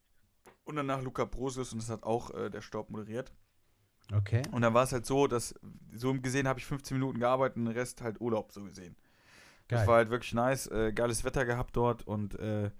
und 0.63 0.75
danach 0.75 1.01
Luca 1.01 1.25
Brosius 1.25 1.73
und 1.73 1.81
das 1.81 1.89
hat 1.89 2.03
auch 2.03 2.31
äh, 2.35 2.49
der 2.49 2.61
Stopp 2.61 2.89
moderiert. 2.89 3.31
okay. 4.13 4.43
Und 4.51 4.61
dann 4.61 4.73
war 4.73 4.83
es 4.83 4.91
halt 4.91 5.05
so, 5.05 5.27
dass 5.27 5.55
so 5.93 6.13
gesehen 6.13 6.47
habe 6.47 6.59
ich 6.59 6.65
15 6.65 6.97
Minuten 6.97 7.19
gearbeitet 7.19 7.57
und 7.57 7.65
den 7.65 7.73
Rest 7.73 8.01
halt 8.01 8.21
Urlaub 8.21 8.51
so 8.51 8.63
gesehen. 8.63 8.95
Das 9.67 9.81
Geil. 9.81 9.87
war 9.87 9.95
halt 9.97 10.09
wirklich 10.09 10.33
nice, 10.33 10.67
äh, 10.67 10.91
geiles 10.91 11.23
Wetter 11.23 11.45
gehabt 11.45 11.75
dort 11.75 12.05
und 12.07 12.37
äh, 12.39 12.71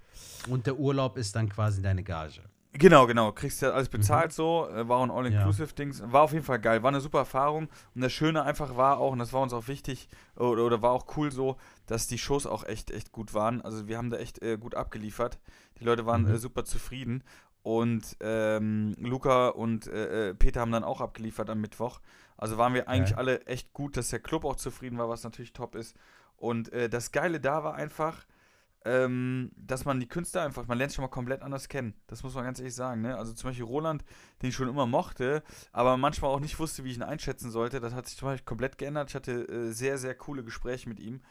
Und 0.47 0.65
der 0.65 0.77
Urlaub 0.79 1.17
ist 1.17 1.35
dann 1.35 1.47
quasi 1.49 1.81
deine 1.83 2.03
Gage. 2.03 2.41
Genau, 2.73 3.07
genau. 3.07 3.31
Kriegst 3.31 3.61
ja 3.63 3.71
alles 3.71 3.87
Mhm. 3.87 3.97
bezahlt 3.97 4.31
so. 4.31 4.67
äh, 4.69 4.87
War 4.87 5.01
ein 5.03 5.09
All-Inclusive-Dings. 5.09 6.03
War 6.11 6.21
auf 6.21 6.33
jeden 6.33 6.45
Fall 6.45 6.59
geil. 6.59 6.83
War 6.83 6.89
eine 6.89 7.01
super 7.01 7.19
Erfahrung. 7.19 7.67
Und 7.95 8.01
das 8.01 8.13
Schöne 8.13 8.43
einfach 8.43 8.75
war 8.77 8.99
auch, 8.99 9.11
und 9.11 9.19
das 9.19 9.33
war 9.33 9.41
uns 9.41 9.53
auch 9.53 9.67
wichtig, 9.67 10.07
oder, 10.35 10.63
oder 10.63 10.81
war 10.81 10.91
auch 10.91 11.17
cool 11.17 11.31
so, 11.31 11.57
dass 11.87 12.05
die 12.07 12.19
Shows 12.19 12.45
auch 12.45 12.63
echt, 12.63 12.91
echt 12.91 13.11
gut 13.11 13.33
waren. 13.33 13.61
Also 13.61 13.87
wir 13.87 13.97
haben 13.97 14.11
da 14.11 14.17
echt 14.17 14.41
äh, 14.43 14.57
gut 14.57 14.75
abgeliefert. 14.75 15.39
Die 15.79 15.83
Leute 15.83 16.05
waren 16.05 16.23
Mhm. 16.23 16.33
äh, 16.35 16.37
super 16.37 16.63
zufrieden. 16.63 17.23
Und 17.63 18.15
ähm, 18.21 18.95
Luca 18.99 19.49
und 19.49 19.87
äh, 19.87 20.29
äh, 20.29 20.33
Peter 20.35 20.61
haben 20.61 20.71
dann 20.71 20.83
auch 20.83 21.01
abgeliefert 21.01 21.49
am 21.49 21.59
Mittwoch. 21.61 21.99
Also 22.37 22.57
waren 22.57 22.73
wir 22.73 22.87
eigentlich 22.87 23.15
Geil. 23.15 23.19
alle 23.19 23.45
echt 23.47 23.73
gut, 23.73 23.97
dass 23.97 24.09
der 24.09 24.19
Club 24.19 24.45
auch 24.45 24.55
zufrieden 24.55 24.97
war, 24.97 25.09
was 25.09 25.23
natürlich 25.23 25.51
top 25.53 25.75
ist. 25.75 25.97
Und 26.37 26.71
äh, 26.71 26.87
das 26.87 27.11
Geile 27.11 27.39
da 27.41 27.63
war 27.65 27.73
einfach, 27.75 28.25
ähm, 28.85 29.51
dass 29.57 29.85
man 29.85 29.99
die 29.99 30.07
Künstler 30.07 30.43
einfach, 30.43 30.67
man 30.67 30.77
lernt 30.77 30.93
schon 30.93 31.03
mal 31.03 31.09
komplett 31.09 31.41
anders 31.41 31.67
kennen. 31.67 31.93
Das 32.07 32.23
muss 32.23 32.33
man 32.33 32.45
ganz 32.45 32.59
ehrlich 32.59 32.75
sagen. 32.75 33.01
Ne? 33.01 33.17
Also 33.17 33.33
zum 33.33 33.49
Beispiel 33.49 33.65
Roland, 33.65 34.05
den 34.41 34.49
ich 34.49 34.55
schon 34.55 34.69
immer 34.69 34.85
mochte, 34.85 35.43
aber 35.71 35.97
manchmal 35.97 36.31
auch 36.31 36.39
nicht 36.39 36.59
wusste, 36.59 36.83
wie 36.83 36.91
ich 36.91 36.97
ihn 36.97 37.03
einschätzen 37.03 37.51
sollte. 37.51 37.79
Das 37.79 37.93
hat 37.93 38.07
sich 38.07 38.17
zum 38.17 38.29
Beispiel 38.29 38.45
komplett 38.45 38.77
geändert. 38.77 39.09
Ich 39.09 39.15
hatte 39.15 39.47
äh, 39.47 39.71
sehr, 39.71 39.97
sehr 39.97 40.15
coole 40.15 40.43
Gespräche 40.43 40.87
mit 40.87 40.99
ihm. 40.99 41.21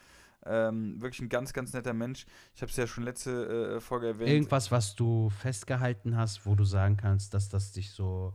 Ähm, 0.45 1.01
wirklich 1.01 1.21
ein 1.21 1.29
ganz, 1.29 1.53
ganz 1.53 1.73
netter 1.73 1.95
Mensch. 1.95 2.27
Ich 2.55 2.63
habe 2.63 2.71
es 2.71 2.77
ja 2.77 2.87
schon 2.87 3.05
letzte 3.05 3.77
äh, 3.77 3.81
Folge 3.81 4.09
erwähnt. 4.09 4.31
Irgendwas, 4.31 4.71
was 4.71 4.95
du 4.95 5.31
festgehalten 5.31 6.17
hast, 6.17 6.47
wo 6.47 6.55
du 6.55 6.65
sagen 6.65 6.97
kannst, 6.97 7.35
dass 7.35 7.49
das 7.49 7.73
dich 7.73 7.91
so 7.91 8.35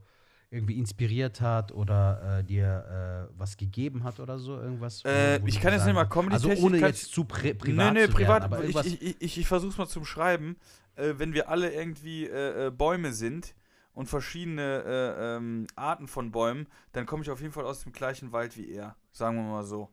irgendwie 0.53 0.77
inspiriert 0.77 1.41
hat 1.41 1.71
oder 1.71 2.39
äh, 2.39 2.43
dir 2.43 3.29
äh, 3.31 3.33
was 3.39 3.57
gegeben 3.57 4.03
hat 4.03 4.19
oder 4.19 4.37
so? 4.37 4.59
Irgendwas? 4.59 5.03
Äh, 5.03 5.41
ich 5.47 5.59
kann 5.59 5.73
jetzt 5.73 5.85
nicht 5.85 5.95
mal 5.95 6.05
Comedy-technisch 6.05 6.57
Also 6.57 6.65
ohne 6.67 6.77
jetzt 6.77 7.11
zu 7.11 7.25
pri 7.25 7.55
privat 7.55 7.93
nee, 7.93 8.01
nee, 8.01 8.07
zu 8.07 8.13
privat. 8.13 8.51
werden, 8.51 8.53
aber 8.53 8.63
ich 8.63 9.01
ich, 9.01 9.21
ich, 9.21 9.37
ich, 9.39 9.47
versuch's 9.47 9.77
mal 9.77 9.87
zum 9.87 10.05
Schreiben. 10.05 10.57
Äh, 10.95 11.15
wenn 11.17 11.33
wir 11.33 11.49
alle 11.49 11.73
irgendwie 11.73 12.27
äh, 12.27 12.67
äh, 12.67 12.71
Bäume 12.71 13.13
sind 13.13 13.55
und 13.93 14.07
verschiedene 14.07 14.83
äh, 14.85 15.37
ähm, 15.37 15.65
Arten 15.75 16.07
von 16.07 16.31
Bäumen, 16.31 16.67
dann 16.91 17.07
komme 17.07 17.23
ich 17.23 17.31
auf 17.31 17.41
jeden 17.41 17.53
Fall 17.53 17.65
aus 17.65 17.81
dem 17.81 17.91
gleichen 17.91 18.31
Wald 18.31 18.55
wie 18.55 18.71
er. 18.71 18.95
Sagen 19.11 19.37
wir 19.37 19.43
mal 19.43 19.63
so. 19.63 19.89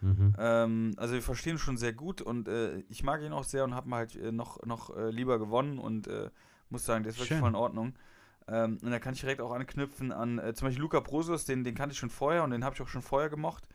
Mhm. 0.00 0.34
Ähm, 0.38 0.94
also 0.96 1.14
wir 1.14 1.22
verstehen 1.22 1.58
schon 1.58 1.76
sehr 1.76 1.92
gut 1.92 2.20
und 2.20 2.48
ich 2.88 3.04
mag 3.04 3.22
ihn 3.22 3.32
auch 3.32 3.44
sehr 3.44 3.64
und 3.64 3.74
habe 3.74 3.88
ihn 3.88 3.94
halt 3.94 4.32
noch, 4.32 4.64
noch 4.64 4.96
lieber 5.10 5.38
gewonnen 5.38 5.78
und 5.78 6.08
muss 6.68 6.84
sagen, 6.84 7.04
der 7.04 7.10
ist 7.10 7.16
wirklich 7.16 7.28
Schön. 7.28 7.40
voll 7.40 7.50
in 7.50 7.54
Ordnung. 7.54 7.94
Ähm, 8.48 8.78
und 8.82 8.90
da 8.90 8.98
kann 8.98 9.14
ich 9.14 9.20
direkt 9.20 9.40
auch 9.40 9.52
anknüpfen 9.52 10.12
an 10.12 10.38
äh, 10.38 10.54
zum 10.54 10.66
Beispiel 10.68 10.82
Luca 10.82 11.00
Brosius, 11.00 11.44
den, 11.44 11.62
den 11.64 11.74
kannte 11.74 11.92
ich 11.92 11.98
schon 11.98 12.10
vorher 12.10 12.42
und 12.44 12.50
den 12.50 12.64
habe 12.64 12.74
ich 12.74 12.82
auch 12.82 12.88
schon 12.88 13.02
vorher 13.02 13.28
gemocht. 13.30 13.68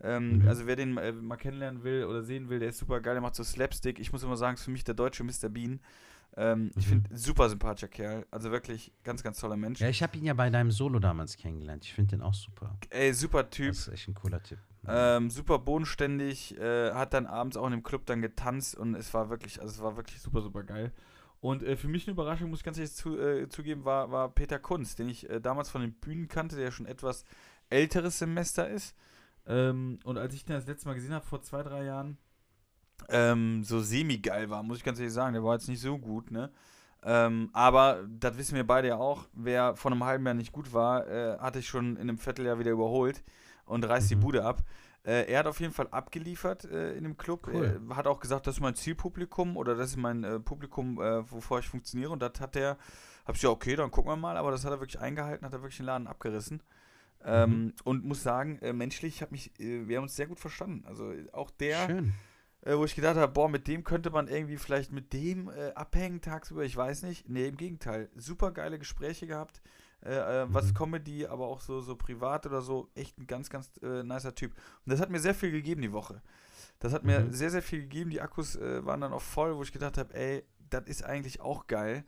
Ähm, 0.00 0.38
Mhm. 0.40 0.48
Also 0.48 0.66
wer 0.66 0.76
den 0.76 0.96
äh, 0.96 1.12
mal 1.12 1.36
kennenlernen 1.36 1.82
will 1.82 2.04
oder 2.04 2.22
sehen 2.22 2.48
will, 2.48 2.58
der 2.58 2.68
ist 2.68 2.78
super 2.78 3.00
geil, 3.00 3.14
der 3.14 3.22
macht 3.22 3.34
so 3.34 3.42
Slapstick. 3.44 3.98
Ich 3.98 4.12
muss 4.12 4.22
immer 4.22 4.36
sagen, 4.36 4.54
ist 4.54 4.64
für 4.64 4.70
mich 4.70 4.84
der 4.84 4.94
deutsche 4.94 5.24
Mr. 5.24 5.48
Bean. 5.48 5.80
Ähm, 6.36 6.70
Ich 6.76 6.86
Mhm. 6.86 6.90
finde, 7.04 7.16
super 7.16 7.48
sympathischer 7.48 7.88
Kerl. 7.88 8.26
Also 8.30 8.50
wirklich 8.50 8.92
ganz, 9.02 9.22
ganz 9.22 9.40
toller 9.40 9.56
Mensch. 9.56 9.80
Ja, 9.80 9.88
ich 9.88 10.02
habe 10.02 10.16
ihn 10.18 10.24
ja 10.24 10.34
bei 10.34 10.50
deinem 10.50 10.70
Solo 10.70 10.98
damals 11.00 11.36
kennengelernt. 11.36 11.84
Ich 11.84 11.94
finde 11.94 12.16
den 12.16 12.22
auch 12.22 12.34
super. 12.34 12.76
Ey, 12.90 13.12
super 13.14 13.48
Typ. 13.50 13.70
Das 13.70 13.88
ist 13.88 13.88
echt 13.88 14.08
ein 14.08 14.14
cooler 14.14 14.42
Tipp. 14.42 14.58
Ähm, 14.86 15.30
super 15.30 15.58
bodenständig, 15.58 16.56
äh, 16.58 16.92
hat 16.92 17.12
dann 17.12 17.26
abends 17.26 17.56
auch 17.56 17.66
in 17.66 17.72
dem 17.72 17.82
Club 17.82 18.06
dann 18.06 18.22
getanzt 18.22 18.74
und 18.76 18.94
es 18.94 19.12
war 19.12 19.28
wirklich, 19.28 19.60
also 19.60 19.72
es 19.74 19.82
war 19.82 19.96
wirklich 19.96 20.20
super, 20.20 20.40
super 20.40 20.62
geil. 20.62 20.92
Und 21.40 21.62
äh, 21.62 21.76
für 21.76 21.88
mich 21.88 22.06
eine 22.06 22.12
Überraschung, 22.12 22.50
muss 22.50 22.60
ich 22.60 22.64
ganz 22.64 22.78
ehrlich 22.78 22.94
zu, 22.94 23.18
äh, 23.18 23.48
zugeben, 23.48 23.84
war, 23.84 24.10
war 24.10 24.28
Peter 24.28 24.58
Kunz, 24.58 24.96
den 24.96 25.08
ich 25.08 25.28
äh, 25.30 25.40
damals 25.40 25.70
von 25.70 25.80
den 25.80 25.92
Bühnen 25.92 26.28
kannte, 26.28 26.56
der 26.56 26.70
schon 26.72 26.86
etwas 26.86 27.24
älteres 27.70 28.18
Semester 28.18 28.68
ist. 28.68 28.96
Ähm, 29.46 29.98
und 30.04 30.18
als 30.18 30.34
ich 30.34 30.44
den 30.44 30.56
das 30.56 30.66
letzte 30.66 30.88
Mal 30.88 30.94
gesehen 30.94 31.14
habe, 31.14 31.24
vor 31.24 31.42
zwei, 31.42 31.62
drei 31.62 31.84
Jahren, 31.84 32.18
ähm, 33.08 33.62
so 33.62 33.80
semi-geil 33.80 34.50
war, 34.50 34.62
muss 34.62 34.78
ich 34.78 34.84
ganz 34.84 34.98
ehrlich 34.98 35.14
sagen. 35.14 35.34
Der 35.34 35.44
war 35.44 35.54
jetzt 35.54 35.68
nicht 35.68 35.80
so 35.80 35.96
gut, 35.98 36.30
ne? 36.30 36.50
Ähm, 37.04 37.50
aber 37.52 38.04
das 38.08 38.36
wissen 38.36 38.56
wir 38.56 38.66
beide 38.66 38.88
ja 38.88 38.96
auch. 38.96 39.28
Wer 39.32 39.76
vor 39.76 39.92
einem 39.92 40.02
halben 40.04 40.26
Jahr 40.26 40.34
nicht 40.34 40.52
gut 40.52 40.72
war, 40.72 41.06
äh, 41.06 41.38
hatte 41.38 41.60
ich 41.60 41.68
schon 41.68 41.94
in 41.94 42.02
einem 42.02 42.18
Vierteljahr 42.18 42.58
wieder 42.58 42.72
überholt 42.72 43.22
und 43.66 43.84
reißt 43.88 44.10
die 44.10 44.16
Mhm. 44.16 44.20
Bude 44.20 44.44
ab. 44.44 44.64
Äh, 45.08 45.24
er 45.32 45.38
hat 45.38 45.46
auf 45.46 45.58
jeden 45.58 45.72
Fall 45.72 45.88
abgeliefert 45.90 46.66
äh, 46.66 46.92
in 46.92 47.04
dem 47.04 47.16
Club. 47.16 47.48
Cool. 47.50 47.80
Er 47.88 47.96
hat 47.96 48.06
auch 48.06 48.20
gesagt, 48.20 48.46
das 48.46 48.56
ist 48.56 48.60
mein 48.60 48.74
Zielpublikum 48.74 49.56
oder 49.56 49.74
das 49.74 49.90
ist 49.90 49.96
mein 49.96 50.22
äh, 50.22 50.38
Publikum, 50.38 51.00
äh, 51.00 51.30
wovor 51.30 51.60
ich 51.60 51.68
funktioniere. 51.68 52.10
Und 52.10 52.20
das 52.20 52.38
hat 52.40 52.56
er, 52.56 52.76
hab 53.24 53.34
ich 53.34 53.40
ja, 53.40 53.48
okay, 53.48 53.74
dann 53.74 53.90
gucken 53.90 54.12
wir 54.12 54.16
mal. 54.16 54.36
Aber 54.36 54.50
das 54.50 54.66
hat 54.66 54.70
er 54.70 54.80
wirklich 54.80 55.00
eingehalten, 55.00 55.46
hat 55.46 55.54
er 55.54 55.62
wirklich 55.62 55.78
den 55.78 55.86
Laden 55.86 56.06
abgerissen. 56.06 56.62
Ähm, 57.24 57.72
und 57.84 58.04
muss 58.04 58.22
sagen, 58.22 58.58
äh, 58.58 58.74
menschlich 58.74 59.22
hab 59.22 59.32
mich, 59.32 59.58
äh, 59.58 59.88
wir 59.88 59.96
haben 59.96 60.04
uns 60.04 60.14
sehr 60.14 60.26
gut 60.26 60.40
verstanden. 60.40 60.84
Also 60.86 61.14
auch 61.32 61.50
der, 61.52 61.86
Schön. 61.86 62.12
wo 62.66 62.84
ich 62.84 62.94
gedacht 62.94 63.16
habe, 63.16 63.32
boah, 63.32 63.48
mit 63.48 63.66
dem 63.66 63.84
könnte 63.84 64.10
man 64.10 64.28
irgendwie 64.28 64.58
vielleicht 64.58 64.92
mit 64.92 65.14
dem 65.14 65.50
abhängen 65.74 66.20
tagsüber, 66.20 66.64
ich 66.64 66.76
weiß 66.76 67.02
nicht. 67.04 67.30
Nee, 67.30 67.48
im 67.48 67.56
Gegenteil. 67.56 68.10
Super 68.14 68.50
geile 68.50 68.78
Gespräche 68.78 69.26
gehabt. 69.26 69.62
Äh, 70.04 70.42
äh, 70.42 70.46
was 70.48 70.68
Mhm. 70.70 70.74
Comedy, 70.74 71.26
aber 71.26 71.46
auch 71.48 71.60
so, 71.60 71.80
so 71.80 71.96
privat 71.96 72.46
oder 72.46 72.62
so. 72.62 72.88
Echt 72.94 73.18
ein 73.18 73.26
ganz, 73.26 73.50
ganz 73.50 73.70
äh, 73.82 74.02
nicer 74.02 74.34
Typ. 74.34 74.52
Und 74.52 74.92
das 74.92 75.00
hat 75.00 75.10
mir 75.10 75.18
sehr 75.20 75.34
viel 75.34 75.50
gegeben 75.50 75.82
die 75.82 75.92
Woche. 75.92 76.22
Das 76.78 76.92
hat 76.92 77.02
mir 77.04 77.20
Mhm. 77.20 77.32
sehr, 77.32 77.50
sehr 77.50 77.62
viel 77.62 77.80
gegeben. 77.80 78.10
Die 78.10 78.20
Akkus 78.20 78.54
äh, 78.56 78.84
waren 78.86 79.00
dann 79.00 79.12
auch 79.12 79.22
voll, 79.22 79.56
wo 79.56 79.62
ich 79.62 79.72
gedacht 79.72 79.98
habe, 79.98 80.14
ey, 80.14 80.44
das 80.70 80.86
ist 80.86 81.04
eigentlich 81.04 81.40
auch 81.40 81.66
geil. 81.66 82.04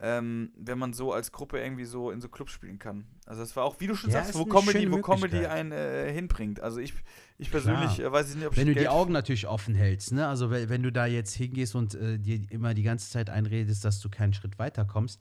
Ähm, 0.00 0.52
wenn 0.56 0.76
man 0.76 0.92
so 0.92 1.12
als 1.12 1.30
Gruppe 1.30 1.60
irgendwie 1.60 1.84
so 1.84 2.10
in 2.10 2.20
so 2.20 2.28
Clubs 2.28 2.50
spielen 2.50 2.80
kann. 2.80 3.06
Also 3.26 3.42
das 3.42 3.54
war 3.54 3.62
auch, 3.64 3.78
wie 3.78 3.86
du 3.86 3.94
schon 3.94 4.10
Ja, 4.10 4.24
sagst, 4.24 4.34
wo 4.34 4.44
Comedy, 4.44 4.90
wo 4.90 4.98
Comedy 5.00 5.46
einen 5.46 5.70
äh, 5.70 6.12
hinbringt. 6.12 6.58
Also 6.58 6.80
ich, 6.80 6.92
ich 7.38 7.48
persönlich 7.48 8.00
äh, 8.00 8.10
weiß 8.10 8.30
ich 8.30 8.34
nicht, 8.36 8.44
ob 8.46 8.52
ich 8.54 8.58
Wenn 8.58 8.66
du 8.66 8.72
die 8.74 8.80
Geld- 8.80 8.90
Augen 8.90 9.12
natürlich 9.12 9.46
offen 9.46 9.76
hältst, 9.76 10.10
ne? 10.12 10.26
Also 10.26 10.50
wenn, 10.50 10.68
wenn 10.68 10.82
du 10.82 10.90
da 10.90 11.06
jetzt 11.06 11.32
hingehst 11.34 11.76
und 11.76 11.94
äh, 11.94 12.18
dir 12.18 12.40
immer 12.50 12.74
die 12.74 12.82
ganze 12.82 13.08
Zeit 13.08 13.30
einredest, 13.30 13.84
dass 13.84 14.00
du 14.00 14.10
keinen 14.10 14.34
Schritt 14.34 14.58
weiterkommst, 14.58 15.20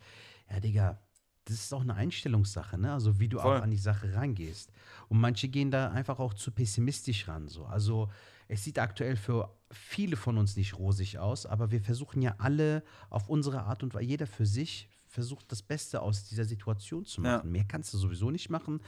ja, 0.50 0.60
Digga, 0.60 1.00
das 1.46 1.58
ist 1.58 1.74
auch 1.74 1.82
eine 1.82 1.96
Einstellungssache, 1.96 2.78
ne? 2.78 2.94
Also 2.94 3.20
wie 3.20 3.28
du 3.28 3.40
Voll. 3.40 3.58
auch 3.58 3.62
an 3.62 3.72
die 3.72 3.78
Sache 3.78 4.14
rangehst. 4.14 4.72
Und 5.10 5.20
manche 5.20 5.50
gehen 5.50 5.72
da 5.72 5.92
einfach 5.92 6.20
auch 6.20 6.34
zu 6.34 6.52
pessimistisch 6.52 7.28
ran. 7.28 7.48
So. 7.48 7.66
Also 7.66 8.10
es 8.48 8.64
sieht 8.64 8.80
aktuell 8.80 9.16
für 9.16 9.54
viele 9.72 10.16
von 10.16 10.38
uns 10.38 10.56
nicht 10.56 10.78
rosig 10.78 11.20
aus, 11.20 11.46
aber 11.46 11.72
wir 11.72 11.82
versuchen 11.82 12.22
ja 12.22 12.36
alle 12.38 12.84
auf 13.10 13.30
unsere 13.30 13.64
Art 13.64 13.84
und 13.84 13.94
Weise, 13.94 14.06
jeder 14.06 14.28
für 14.28 14.46
sich 14.46 14.90
versucht 15.14 15.52
das 15.52 15.62
Beste 15.62 16.02
aus 16.02 16.24
dieser 16.26 16.44
Situation 16.44 17.06
zu 17.06 17.22
Ja. 17.22 17.38
machen. 17.38 17.52
Mehr 17.52 17.64
kannst 17.68 17.94
du 17.94 17.98
sowieso 17.98 18.32
nicht 18.32 18.50
machen. 18.50 18.82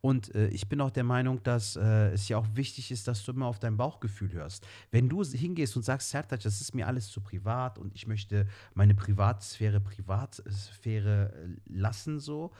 Und 0.00 0.34
äh, 0.34 0.46
ich 0.48 0.68
bin 0.68 0.80
auch 0.80 0.90
der 0.90 1.02
Meinung, 1.04 1.42
dass 1.42 1.74
äh, 1.76 2.12
es 2.12 2.28
ja 2.28 2.38
auch 2.38 2.46
wichtig 2.54 2.90
ist, 2.92 3.08
dass 3.08 3.24
du 3.24 3.32
immer 3.32 3.46
auf 3.46 3.58
dein 3.58 3.76
Bauchgefühl 3.76 4.32
hörst. 4.32 4.64
Wenn 4.92 5.08
du 5.08 5.22
hingehst 5.24 5.76
und 5.76 5.82
sagst, 5.84 6.10
Sertac, 6.10 6.40
das 6.40 6.60
ist 6.60 6.74
mir 6.74 6.86
alles 6.86 7.08
zu 7.08 7.20
privat 7.20 7.78
und 7.78 7.94
ich 7.94 8.06
möchte 8.06 8.46
meine 8.74 8.94
Privatsphäre 8.94 9.80
Privatsphäre 9.80 11.32
äh, 11.34 11.48
lassen 11.72 12.20
so 12.20 12.52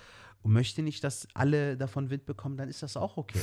und 0.42 0.52
möchte 0.52 0.82
nicht, 0.82 1.04
dass 1.04 1.28
alle 1.34 1.76
davon 1.76 2.10
Wind 2.10 2.26
bekommen, 2.26 2.56
dann 2.56 2.68
ist 2.68 2.82
das 2.82 2.96
auch 2.96 3.16
okay. 3.16 3.40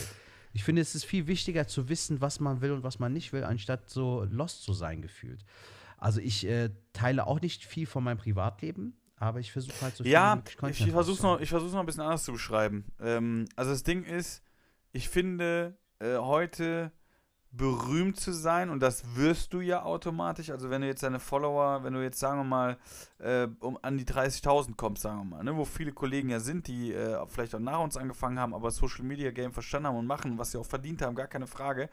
Ich 0.52 0.64
finde, 0.64 0.82
es 0.82 0.96
ist 0.96 1.06
viel 1.06 1.28
wichtiger 1.28 1.68
zu 1.68 1.90
wissen, 1.90 2.22
was 2.22 2.40
man 2.40 2.62
will 2.62 2.72
und 2.72 2.84
was 2.84 3.00
man 3.00 3.14
nicht 3.14 3.32
will, 3.34 3.44
anstatt 3.44 3.90
so 3.90 4.26
lost 4.30 4.64
zu 4.64 4.74
sein 4.74 5.02
gefühlt. 5.02 5.46
Also 5.98 6.20
ich 6.22 6.46
äh, 6.48 6.70
teile 6.94 7.28
auch 7.28 7.42
nicht 7.42 7.64
viel 7.66 7.86
von 7.86 8.04
meinem 8.04 8.18
Privatleben, 8.18 8.94
aber 9.20 9.40
ich 9.40 9.52
versuche 9.52 9.82
halt 9.82 9.96
so 9.96 10.04
viel 10.04 10.10
wie 10.10 10.14
Ja, 10.14 10.36
möglich 10.36 10.80
ich 10.80 10.92
versuche 10.92 11.16
es 11.16 11.22
noch, 11.24 11.40
ich 11.40 11.50
versuch's 11.50 11.74
noch 11.74 11.82
ein 11.82 11.86
bisschen 11.86 12.04
anders 12.04 12.24
zu 12.24 12.32
beschreiben. 12.32 12.86
Ähm, 13.00 13.46
also 13.56 13.72
das 13.72 13.84
Ding 13.84 14.04
ist, 14.04 14.42
ich 14.92 15.10
finde, 15.10 15.78
äh, 16.00 16.18
heute 16.18 16.92
berühmt 17.52 18.20
zu 18.20 18.32
sein, 18.32 18.70
und 18.70 18.80
das 18.80 19.16
wirst 19.16 19.54
du 19.54 19.62
ja 19.62 19.82
automatisch, 19.84 20.52
also 20.52 20.70
wenn 20.70 20.82
du 20.82 20.88
jetzt 20.88 21.02
deine 21.02 21.20
Follower, 21.20 21.84
wenn 21.84 21.94
du 21.94 22.02
jetzt, 22.04 22.20
sagen 22.20 22.40
wir 22.40 22.44
mal, 22.44 22.78
äh, 23.18 23.48
um 23.60 23.78
an 23.82 23.98
die 23.98 24.06
30.000 24.06 24.76
kommst, 24.76 25.02
sagen 25.02 25.18
wir 25.18 25.38
mal, 25.38 25.44
ne, 25.44 25.58
wo 25.58 25.66
viele 25.66 25.92
Kollegen 25.92 26.30
ja 26.30 26.40
sind, 26.40 26.68
die 26.68 26.94
äh, 26.94 27.26
vielleicht 27.28 27.56
auch 27.56 27.60
nach 27.60 27.80
uns 27.80 27.98
angefangen 27.98 28.40
haben, 28.40 28.54
aber 28.54 28.70
Social 28.70 29.04
Media 29.04 29.32
Game 29.32 29.52
verstanden 29.52 29.88
haben 29.88 29.98
und 29.98 30.06
machen, 30.06 30.38
was 30.38 30.52
sie 30.52 30.60
auch 30.60 30.66
verdient 30.66 31.02
haben, 31.02 31.16
gar 31.16 31.28
keine 31.28 31.48
Frage, 31.48 31.90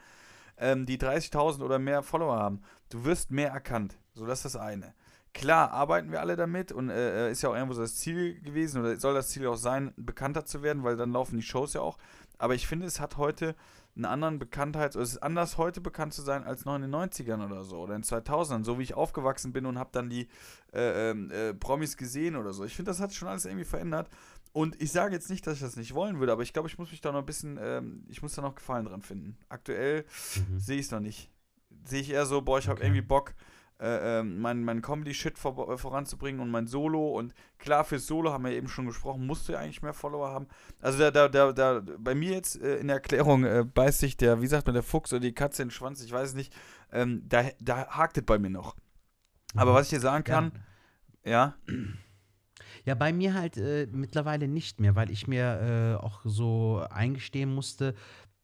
ähm, 0.59 0.85
die 0.85 0.99
30.000 0.99 1.63
oder 1.63 1.79
mehr 1.79 2.03
Follower 2.03 2.37
haben, 2.37 2.61
du 2.91 3.05
wirst 3.05 3.31
mehr 3.31 3.51
erkannt. 3.51 3.97
So, 4.13 4.27
das 4.27 4.41
ist 4.45 4.55
das 4.55 4.57
eine. 4.57 4.95
Klar, 5.37 5.71
arbeiten 5.71 6.11
wir 6.11 6.21
alle 6.21 6.35
damit 6.35 6.73
und 6.73 6.89
äh, 6.89 7.31
ist 7.31 7.43
ja 7.43 7.51
auch 7.51 7.55
irgendwo 7.55 7.75
so 7.75 7.83
das 7.83 7.97
Ziel 7.97 8.41
gewesen 8.41 8.81
oder 8.81 8.99
soll 8.99 9.13
das 9.13 9.29
Ziel 9.29 9.47
auch 9.47 9.59
sein, 9.59 9.93
bekannter 9.99 10.47
zu 10.47 10.63
werden, 10.63 10.83
weil 10.83 10.97
dann 10.97 11.13
laufen 11.13 11.37
die 11.37 11.43
Shows 11.43 11.75
ja 11.75 11.83
auch. 11.83 11.99
aber 12.39 12.55
ich 12.55 12.67
finde, 12.67 12.87
es 12.87 13.01
hat 13.01 13.19
heute 13.19 13.55
einen 13.95 14.07
anderen 14.07 14.39
Bekanntheits- 14.39 14.97
oder 14.97 15.03
es 15.03 15.13
ist 15.13 15.23
anders 15.23 15.59
heute 15.59 15.83
bekannt 15.83 16.15
zu 16.15 16.23
sein 16.23 16.45
als 16.45 16.65
noch 16.65 16.75
in 16.75 16.83
den 16.83 16.95
90ern 16.95 17.45
oder 17.45 17.65
so 17.65 17.79
oder 17.79 17.95
in 17.97 18.03
2000ern, 18.03 18.65
so 18.65 18.79
wie 18.79 18.83
ich 18.83 18.95
aufgewachsen 18.95 19.53
bin 19.53 19.67
und 19.67 19.79
habe 19.79 19.91
dann 19.93 20.09
die 20.09 20.29
äh, 20.73 21.11
ähm, 21.11 21.31
äh, 21.31 21.53
Promis 21.53 21.99
gesehen 21.99 22.37
oder 22.37 22.55
so. 22.55 22.65
Ich 22.65 22.75
finde, 22.75 22.91
das 22.91 23.01
hat 23.01 23.13
schon 23.13 23.29
alles 23.29 23.45
irgendwie 23.45 23.67
verändert 23.67 24.09
und 24.57 24.81
ich 24.81 24.91
sage 24.91 25.15
jetzt 25.15 25.29
nicht, 25.29 25.47
dass 25.47 25.57
ich 25.57 25.61
das 25.61 25.77
nicht 25.77 25.93
wollen 25.93 26.19
würde, 26.19 26.33
aber 26.33 26.43
ich 26.43 26.55
glaube, 26.55 26.67
ich 26.67 26.79
muss 26.79 26.91
mich 26.91 27.03
da 27.03 27.13
noch 27.13 27.19
ein 27.19 27.27
bisschen, 27.27 27.59
ähm, 27.61 28.07
ich 28.09 28.23
muss 28.23 28.35
da 28.35 28.41
noch 28.41 28.55
Gefallen 28.55 28.87
dran 28.87 29.03
finden. 29.03 29.37
Aktuell 29.51 30.07
mhm. 30.35 30.59
sehe 30.59 30.79
ich 30.79 30.87
es 30.87 30.91
noch 30.91 31.01
nicht. 31.01 31.31
Sehe 31.85 32.01
ich 32.01 32.11
eher 32.11 32.25
so, 32.25 32.41
boah, 32.41 32.59
ich 32.59 32.67
habe 32.67 32.79
okay. 32.79 32.87
irgendwie 32.87 33.03
Bock, 33.03 33.35
äh, 33.79 34.21
ähm, 34.21 34.41
mein, 34.41 34.65
mein 34.65 34.81
Comedy-Shit 34.81 35.39
vor, 35.39 35.71
äh, 35.71 35.77
voranzubringen 35.77 36.41
und 36.41 36.51
mein 36.51 36.67
Solo. 36.67 37.11
Und 37.11 37.35
klar, 37.59 37.85
fürs 37.85 38.07
Solo 38.07 38.33
haben 38.33 38.45
wir 38.45 38.53
eben 38.53 38.69
schon 38.69 38.87
gesprochen, 38.87 39.27
musst 39.27 39.49
du 39.49 39.53
ja 39.53 39.59
eigentlich 39.59 39.83
mehr 39.83 39.93
Follower 39.93 40.31
haben. 40.31 40.47
Also 40.81 40.99
da, 40.99 41.11
da, 41.11 41.29
da, 41.29 41.53
da 41.53 41.83
bei 41.99 42.15
mir 42.15 42.33
jetzt 42.33 42.61
äh, 42.61 42.77
in 42.79 42.87
der 42.87 42.97
Erklärung 42.97 43.45
äh, 43.45 43.65
beißt 43.65 43.99
sich 43.99 44.17
der, 44.17 44.41
wie 44.41 44.47
sagt 44.47 44.67
man, 44.67 44.75
der 44.75 44.83
Fuchs 44.83 45.13
oder 45.13 45.21
die 45.21 45.35
Katze 45.35 45.63
in 45.63 45.69
den 45.69 45.73
Schwanz, 45.73 46.03
ich 46.03 46.13
weiß 46.13 46.35
nicht. 46.35 46.55
Ähm, 46.91 47.23
da, 47.29 47.45
da 47.61 47.87
hakt 47.89 48.17
es 48.17 48.25
bei 48.25 48.39
mir 48.39 48.51
noch. 48.51 48.77
Aber 49.55 49.75
was 49.75 49.87
ich 49.87 49.91
dir 49.91 50.01
sagen 50.01 50.25
kann, 50.25 50.53
ja. 51.25 51.55
ja? 51.67 51.77
Ja, 52.85 52.95
bei 52.95 53.13
mir 53.13 53.35
halt 53.35 53.57
äh, 53.57 53.89
mittlerweile 53.91 54.47
nicht 54.47 54.79
mehr, 54.79 54.95
weil 54.95 55.11
ich 55.11 55.27
mir 55.27 55.99
äh, 56.01 56.05
auch 56.05 56.21
so 56.25 56.87
eingestehen 56.89 57.53
musste, 57.53 57.95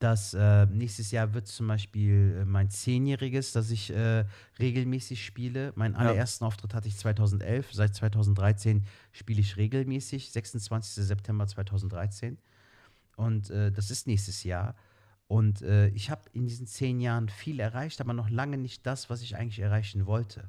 dass 0.03 0.35
äh, 0.35 0.67
nächstes 0.67 1.13
Jahr 1.13 1.33
wird 1.33 1.47
zum 1.47 1.69
Beispiel 1.69 2.39
äh, 2.41 2.45
mein 2.45 2.71
Zehnjähriges, 2.71 3.53
dass 3.53 3.71
ich 3.71 3.91
äh, 3.91 4.25
regelmäßig 4.59 5.25
spiele. 5.25 5.73
Meinen 5.77 5.95
allerersten 5.95 6.43
ja. 6.43 6.49
Auftritt 6.49 6.75
hatte 6.75 6.89
ich 6.89 6.97
2011. 6.97 7.73
Seit 7.73 7.95
2013 7.95 8.85
spiele 9.13 9.41
ich 9.41 9.57
regelmäßig, 9.57 10.33
26. 10.33 11.05
September 11.05 11.47
2013. 11.47 12.39
Und 13.17 13.51
äh, 13.51 13.71
das 13.71 13.93
ist 13.93 14.09
nächstes 14.09 14.43
Jahr. 14.43 14.75
Und 15.29 15.63
äh, 15.63 15.89
ich 15.89 16.11
habe 16.11 16.23
in 16.33 16.47
diesen 16.47 16.67
zehn 16.67 17.01
Jahren 17.01 17.29
viel 17.29 17.61
erreicht, 17.61 18.01
aber 18.01 18.13
noch 18.13 18.29
lange 18.29 18.59
nicht 18.59 18.85
das, 18.85 19.09
was 19.09 19.23
ich 19.23 19.37
eigentlich 19.37 19.61
erreichen 19.61 20.07
wollte. 20.07 20.49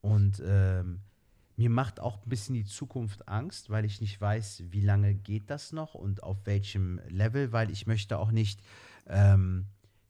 Und 0.00 0.42
ähm, 0.44 1.00
mir 1.56 1.70
macht 1.70 2.00
auch 2.00 2.22
ein 2.22 2.28
bisschen 2.28 2.54
die 2.54 2.64
Zukunft 2.64 3.28
Angst, 3.28 3.70
weil 3.70 3.84
ich 3.84 4.00
nicht 4.00 4.20
weiß, 4.20 4.64
wie 4.70 4.82
lange 4.82 5.14
geht 5.14 5.50
das 5.50 5.72
noch 5.72 5.94
und 5.94 6.22
auf 6.22 6.36
welchem 6.44 7.00
Level, 7.08 7.52
weil 7.52 7.70
ich 7.70 7.86
möchte 7.86 8.18
auch 8.18 8.30
nicht, 8.30 8.60
ähm, 9.06 9.66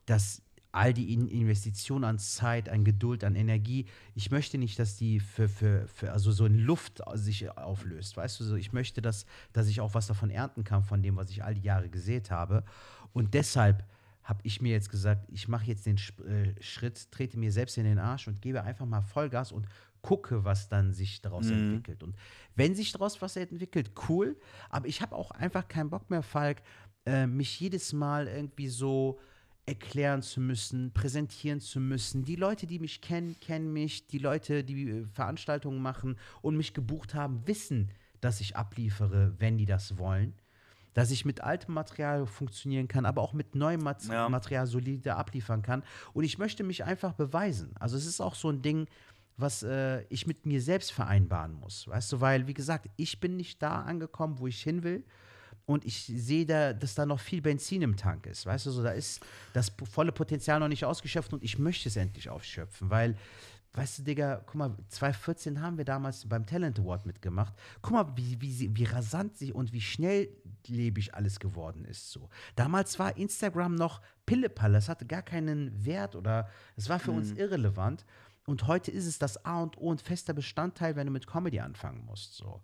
dass 0.07 0.43
all 0.73 0.93
die 0.93 1.15
Investitionen 1.15 2.05
an 2.05 2.19
Zeit, 2.19 2.69
an 2.69 2.85
Geduld, 2.85 3.25
an 3.25 3.35
Energie, 3.35 3.87
ich 4.15 4.31
möchte 4.31 4.59
nicht, 4.59 4.79
dass 4.79 4.97
die 4.97 5.21
für, 5.21 5.49
für, 5.49 5.89
für 5.89 6.13
also 6.13 6.33
so 6.33 6.45
in 6.45 6.59
Luft 6.59 7.01
sich 7.15 7.49
auflöst, 7.57 8.17
weißt 8.17 8.41
du, 8.41 8.45
so 8.45 8.57
ich 8.57 8.75
möchte, 8.75 9.01
dass, 9.01 9.25
dass 9.55 9.69
ich 9.69 9.81
auch 9.81 9.95
was 9.95 10.07
davon 10.07 10.29
ernten 10.29 10.65
kann, 10.65 10.83
von 10.83 11.03
dem, 11.03 11.17
was 11.17 11.31
ich 11.31 11.43
all 11.43 11.55
die 11.55 11.63
Jahre 11.63 11.89
gesät 11.89 12.31
habe. 12.31 12.63
Und 13.15 13.33
deshalb 13.33 13.87
habe 14.23 14.41
ich 14.43 14.61
mir 14.61 14.73
jetzt 14.73 14.91
gesagt, 14.91 15.25
ich 15.31 15.49
mache 15.49 15.67
jetzt 15.67 15.87
den 15.87 15.97
äh, 15.97 16.61
Schritt, 16.61 17.11
trete 17.11 17.39
mir 17.39 17.53
selbst 17.53 17.79
in 17.79 17.85
den 17.85 17.99
Arsch 17.99 18.29
und 18.29 18.43
gebe 18.43 18.63
einfach 18.63 18.85
mal 18.85 19.01
Vollgas 19.01 19.53
und 19.53 19.67
gucke, 20.03 20.45
was 20.45 20.69
dann 20.69 20.93
sich 20.93 21.21
daraus 21.21 21.47
mhm. 21.47 21.75
entwickelt. 21.75 22.03
Und 22.03 22.17
wenn 22.55 22.75
sich 22.75 22.93
daraus 22.93 23.21
was 23.23 23.37
entwickelt, 23.37 23.93
cool. 24.09 24.37
Aber 24.71 24.87
ich 24.87 25.03
habe 25.03 25.15
auch 25.15 25.31
einfach 25.31 25.69
keinen 25.69 25.91
Bock 25.91 26.11
mehr, 26.11 26.23
Falk, 26.23 26.63
äh, 27.07 27.27
mich 27.27 27.61
jedes 27.61 27.93
Mal 27.93 28.29
irgendwie 28.29 28.69
so 28.69 29.19
erklären 29.67 30.23
zu 30.23 30.41
müssen, 30.41 30.93
präsentieren 30.93 31.61
zu 31.61 31.81
müssen. 31.81 32.25
Die 32.25 32.37
Leute, 32.37 32.67
die 32.67 32.79
mich 32.79 33.01
kennen, 33.01 33.39
kennen 33.41 33.73
mich. 33.73 34.07
Die 34.07 34.19
Leute, 34.19 34.63
die 34.63 34.89
äh, 34.89 35.07
Veranstaltungen 35.13 35.83
machen 35.83 36.17
und 36.41 36.57
mich 36.57 36.73
gebucht 36.73 37.15
haben, 37.15 37.47
wissen, 37.47 37.91
dass 38.21 38.41
ich 38.41 38.57
abliefere, 38.57 39.35
wenn 39.39 39.59
die 39.59 39.67
das 39.67 39.99
wollen. 39.99 40.35
Dass 40.95 41.11
ich 41.11 41.25
mit 41.25 41.43
altem 41.43 41.75
Material 41.75 42.27
funktionieren 42.27 42.89
kann, 42.89 43.05
aber 43.05 43.21
auch 43.21 43.35
mit 43.35 43.55
neuem 43.55 43.83
Mat 43.83 44.03
ja. 44.05 44.29
Material 44.29 44.67
solide 44.67 45.17
abliefern 45.17 45.61
kann. 45.61 45.83
Und 46.15 46.25
ich 46.25 46.39
möchte 46.39 46.65
mich 46.65 46.85
einfach 46.85 47.13
beweisen. 47.13 47.75
Also 47.79 47.97
es 47.97 48.07
ist 48.07 48.21
auch 48.21 48.35
so 48.35 48.49
ein 48.49 48.63
Ding, 48.63 48.87
was 49.37 49.63
äh, 49.63 50.03
ich 50.09 50.27
mit 50.27 50.47
mir 50.47 50.61
selbst 50.63 50.93
vereinbaren 50.93 51.53
muss. 51.53 51.87
Weißt 51.89 52.13
du, 52.13 52.21
weil, 52.21 52.47
wie 52.47 52.55
gesagt, 52.55 52.89
ich 52.97 53.21
bin 53.21 53.37
nicht 53.37 53.63
da 53.63 53.83
angekommen, 53.83 54.39
wo 54.39 54.47
ich 54.47 54.63
hin 54.63 54.83
will. 54.83 55.05
Und 55.67 55.85
ich 55.85 56.05
sehe 56.05 56.47
da, 56.47 56.73
dass 56.73 56.95
da 56.95 57.05
noch 57.05 57.19
viel 57.19 57.43
Benzin 57.43 57.83
im 57.83 57.97
Tank 57.97 58.27
ist. 58.27 58.47
Weißt 58.47 58.67
du, 58.67 58.71
so 58.71 58.85
da 58.85 58.93
ist 58.93 59.21
das 59.53 59.73
volle 59.91 60.13
Potenzial 60.13 60.61
noch 60.61 60.69
nicht 60.69 60.85
ausgeschöpft 60.85 61.33
und 61.33 61.43
ich 61.43 61.59
möchte 61.59 61.89
es 61.89 61.97
endlich 61.97 62.31
ausschöpfen, 62.31 62.89
weil, 62.89 63.17
weißt 63.73 63.99
du, 63.99 64.03
Digga, 64.05 64.43
guck 64.47 64.55
mal, 64.55 64.77
2014 64.89 65.61
haben 65.61 65.77
wir 65.77 65.85
damals 65.85 66.25
beim 66.29 66.47
Talent 66.47 66.79
Award 66.79 67.05
mitgemacht. 67.05 67.53
Guck 67.83 67.93
mal, 67.95 68.17
wie, 68.17 68.41
wie, 68.41 68.77
wie 68.77 68.85
rasant 68.85 69.37
sie 69.39 69.53
und 69.53 69.73
wie 69.73 69.81
schnelllebig 69.81 71.15
alles 71.15 71.41
geworden 71.41 71.85
ist. 71.85 72.13
So. 72.13 72.29
Damals 72.55 72.97
war 73.01 73.17
Instagram 73.17 73.75
noch 73.75 74.01
Pillepalle, 74.25 74.79
es 74.79 74.89
hatte 74.89 75.05
gar 75.05 75.23
keinen 75.23 75.85
Wert 75.85 76.15
oder 76.15 76.49
es 76.77 76.89
war 76.89 77.01
für 77.01 77.11
mhm. 77.11 77.19
uns 77.19 77.33
irrelevant. 77.33 78.05
Und 78.47 78.69
heute 78.69 78.93
ist 78.93 79.07
es 79.07 79.19
das 79.19 79.45
A 79.45 79.63
und 79.63 79.77
O 79.77 79.91
und 79.91 80.01
fester 80.01 80.33
Bestandteil, 80.33 80.95
wenn 80.97 81.07
du 81.07 81.13
mit 81.13 81.27
Comedy 81.27 81.61
anfangen 81.61 82.05
musst. 82.07 82.35
So. 82.35 82.61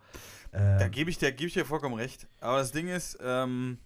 Ähm, 0.53 0.79
da 0.79 0.89
gebe 0.89 1.11
ich, 1.11 1.19
dir, 1.19 1.33
geb 1.33 1.49
ich 1.49 1.55
dir 1.55 1.65
vollkommen 1.65 1.97
recht. 1.97 2.29
Aber 2.41 2.59
das 2.59 2.71
Ding 2.71 2.89
ist, 2.89 3.19
ähm, 3.21 3.79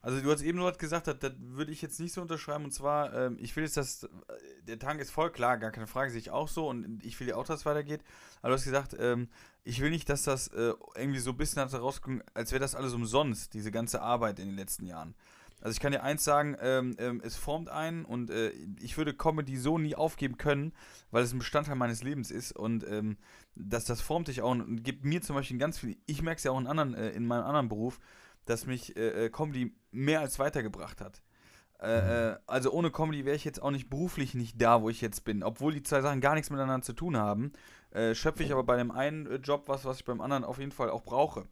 also 0.00 0.20
du 0.20 0.30
hast 0.30 0.40
eben 0.40 0.56
nur 0.56 0.70
was 0.70 0.78
gesagt, 0.78 1.08
das, 1.08 1.18
das 1.18 1.32
würde 1.38 1.72
ich 1.72 1.82
jetzt 1.82 2.00
nicht 2.00 2.14
so 2.14 2.22
unterschreiben. 2.22 2.64
Und 2.64 2.72
zwar, 2.72 3.12
ähm, 3.12 3.36
ich 3.38 3.54
will 3.54 3.64
jetzt, 3.64 3.76
dass 3.76 4.04
äh, 4.04 4.08
der 4.66 4.78
Tank 4.78 5.00
ist 5.00 5.10
voll, 5.10 5.30
klar, 5.30 5.58
gar 5.58 5.72
keine 5.72 5.86
Frage, 5.86 6.10
sehe 6.10 6.20
ich 6.20 6.30
auch 6.30 6.48
so. 6.48 6.68
Und 6.68 7.04
ich 7.04 7.20
will 7.20 7.28
ja 7.28 7.36
auch, 7.36 7.44
dass 7.44 7.60
es 7.60 7.66
weitergeht. 7.66 8.02
Aber 8.40 8.50
du 8.50 8.54
hast 8.54 8.64
gesagt, 8.64 8.96
ähm, 8.98 9.28
ich 9.62 9.80
will 9.80 9.90
nicht, 9.90 10.08
dass 10.08 10.22
das 10.22 10.48
äh, 10.48 10.72
irgendwie 10.94 11.18
so 11.18 11.32
ein 11.32 11.36
bisschen 11.36 11.60
hat 11.60 11.74
rauskommt, 11.74 12.22
als 12.32 12.52
wäre 12.52 12.60
das 12.60 12.74
alles 12.74 12.94
umsonst, 12.94 13.52
diese 13.52 13.70
ganze 13.70 14.00
Arbeit 14.00 14.38
in 14.38 14.46
den 14.46 14.56
letzten 14.56 14.86
Jahren. 14.86 15.14
Also 15.60 15.74
ich 15.74 15.80
kann 15.80 15.92
dir 15.92 16.02
eins 16.02 16.22
sagen, 16.22 16.56
ähm, 16.60 16.94
ähm, 16.98 17.20
es 17.24 17.36
formt 17.36 17.70
einen 17.70 18.04
und 18.04 18.30
äh, 18.30 18.50
ich 18.80 18.98
würde 18.98 19.14
Comedy 19.14 19.56
so 19.56 19.78
nie 19.78 19.94
aufgeben 19.94 20.36
können, 20.36 20.72
weil 21.10 21.22
es 21.22 21.32
ein 21.32 21.38
Bestandteil 21.38 21.76
meines 21.76 22.02
Lebens 22.02 22.30
ist 22.30 22.52
und 22.52 22.86
ähm, 22.88 23.16
das, 23.54 23.86
das 23.86 24.02
formt 24.02 24.28
dich 24.28 24.42
auch 24.42 24.50
und 24.50 24.84
gibt 24.84 25.04
mir 25.04 25.22
zum 25.22 25.34
Beispiel 25.34 25.56
ganz 25.58 25.78
viel, 25.78 25.96
ich 26.06 26.22
merke 26.22 26.38
es 26.38 26.44
ja 26.44 26.50
auch 26.50 26.60
in, 26.60 26.66
anderen, 26.66 26.94
äh, 26.94 27.10
in 27.10 27.26
meinem 27.26 27.44
anderen 27.44 27.68
Beruf, 27.68 28.00
dass 28.44 28.66
mich 28.66 28.96
äh, 28.96 29.26
äh 29.26 29.30
Comedy 29.30 29.74
mehr 29.90 30.20
als 30.20 30.38
weitergebracht 30.38 31.00
hat. 31.00 31.22
Äh, 31.80 32.00
mhm. 32.00 32.34
äh, 32.34 32.38
also 32.46 32.70
ohne 32.72 32.90
Comedy 32.90 33.24
wäre 33.24 33.36
ich 33.36 33.44
jetzt 33.44 33.62
auch 33.62 33.70
nicht 33.70 33.88
beruflich 33.88 34.34
nicht 34.34 34.60
da, 34.60 34.82
wo 34.82 34.90
ich 34.90 35.00
jetzt 35.00 35.24
bin. 35.24 35.42
Obwohl 35.42 35.72
die 35.72 35.82
zwei 35.82 36.02
Sachen 36.02 36.20
gar 36.20 36.34
nichts 36.34 36.50
miteinander 36.50 36.84
zu 36.84 36.92
tun 36.92 37.16
haben, 37.16 37.52
schöpfe 38.12 38.42
ich 38.42 38.52
aber 38.52 38.62
bei 38.62 38.76
dem 38.76 38.90
einen 38.90 39.40
Job 39.42 39.68
was, 39.68 39.86
was 39.86 39.98
ich 39.98 40.04
beim 40.04 40.20
anderen 40.20 40.44
auf 40.44 40.58
jeden 40.58 40.72
Fall 40.72 40.90
auch 40.90 41.02
brauche. 41.02 41.46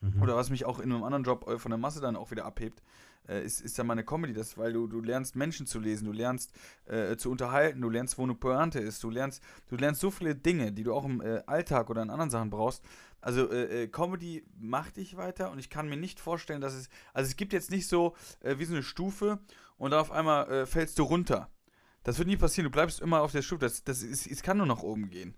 Mhm. 0.00 0.22
Oder 0.22 0.34
was 0.34 0.48
mich 0.48 0.64
auch 0.64 0.78
in 0.78 0.90
einem 0.90 1.04
anderen 1.04 1.24
Job 1.24 1.60
von 1.60 1.70
der 1.70 1.78
Masse 1.78 2.00
dann 2.00 2.16
auch 2.16 2.30
wieder 2.30 2.46
abhebt 2.46 2.82
äh, 3.28 3.44
ist, 3.44 3.60
ist 3.60 3.78
ja 3.78 3.84
meine 3.84 4.04
Comedy, 4.04 4.32
das, 4.32 4.56
weil 4.56 4.72
du, 4.72 4.86
du 4.86 5.00
lernst 5.00 5.36
Menschen 5.36 5.66
zu 5.66 5.78
lesen, 5.78 6.06
du 6.06 6.12
lernst 6.12 6.52
äh, 6.86 7.16
zu 7.16 7.30
unterhalten, 7.30 7.80
du 7.80 7.90
lernst, 7.90 8.18
wo 8.18 8.22
eine 8.22 8.34
Pointe 8.34 8.78
ist, 8.78 9.02
du 9.02 9.10
lernst, 9.10 9.42
du 9.68 9.76
lernst 9.76 10.00
so 10.00 10.10
viele 10.10 10.34
Dinge, 10.34 10.72
die 10.72 10.84
du 10.84 10.94
auch 10.94 11.04
im 11.04 11.20
äh, 11.20 11.42
Alltag 11.46 11.90
oder 11.90 12.02
in 12.02 12.10
anderen 12.10 12.30
Sachen 12.30 12.50
brauchst. 12.50 12.82
Also 13.20 13.50
äh, 13.50 13.84
äh, 13.84 13.88
Comedy 13.88 14.44
macht 14.58 14.96
dich 14.96 15.16
weiter 15.16 15.50
und 15.50 15.58
ich 15.58 15.70
kann 15.70 15.88
mir 15.88 15.96
nicht 15.96 16.20
vorstellen, 16.20 16.60
dass 16.60 16.74
es, 16.74 16.88
also 17.12 17.28
es 17.28 17.36
gibt 17.36 17.52
jetzt 17.52 17.70
nicht 17.70 17.88
so 17.88 18.14
äh, 18.40 18.58
wie 18.58 18.64
so 18.64 18.74
eine 18.74 18.82
Stufe 18.82 19.40
und 19.76 19.90
dann 19.90 20.00
auf 20.00 20.10
einmal 20.10 20.66
fällst 20.66 20.98
du 20.98 21.04
runter. 21.04 21.48
Das 22.02 22.18
wird 22.18 22.28
nie 22.28 22.36
passieren, 22.36 22.64
du 22.64 22.70
bleibst 22.70 23.00
immer 23.00 23.20
auf 23.20 23.32
der 23.32 23.42
Stufe, 23.42 23.60
das, 23.60 23.84
das 23.84 24.02
ist, 24.02 24.26
es 24.26 24.42
kann 24.42 24.56
nur 24.56 24.66
nach 24.66 24.82
oben 24.82 25.10
gehen 25.10 25.36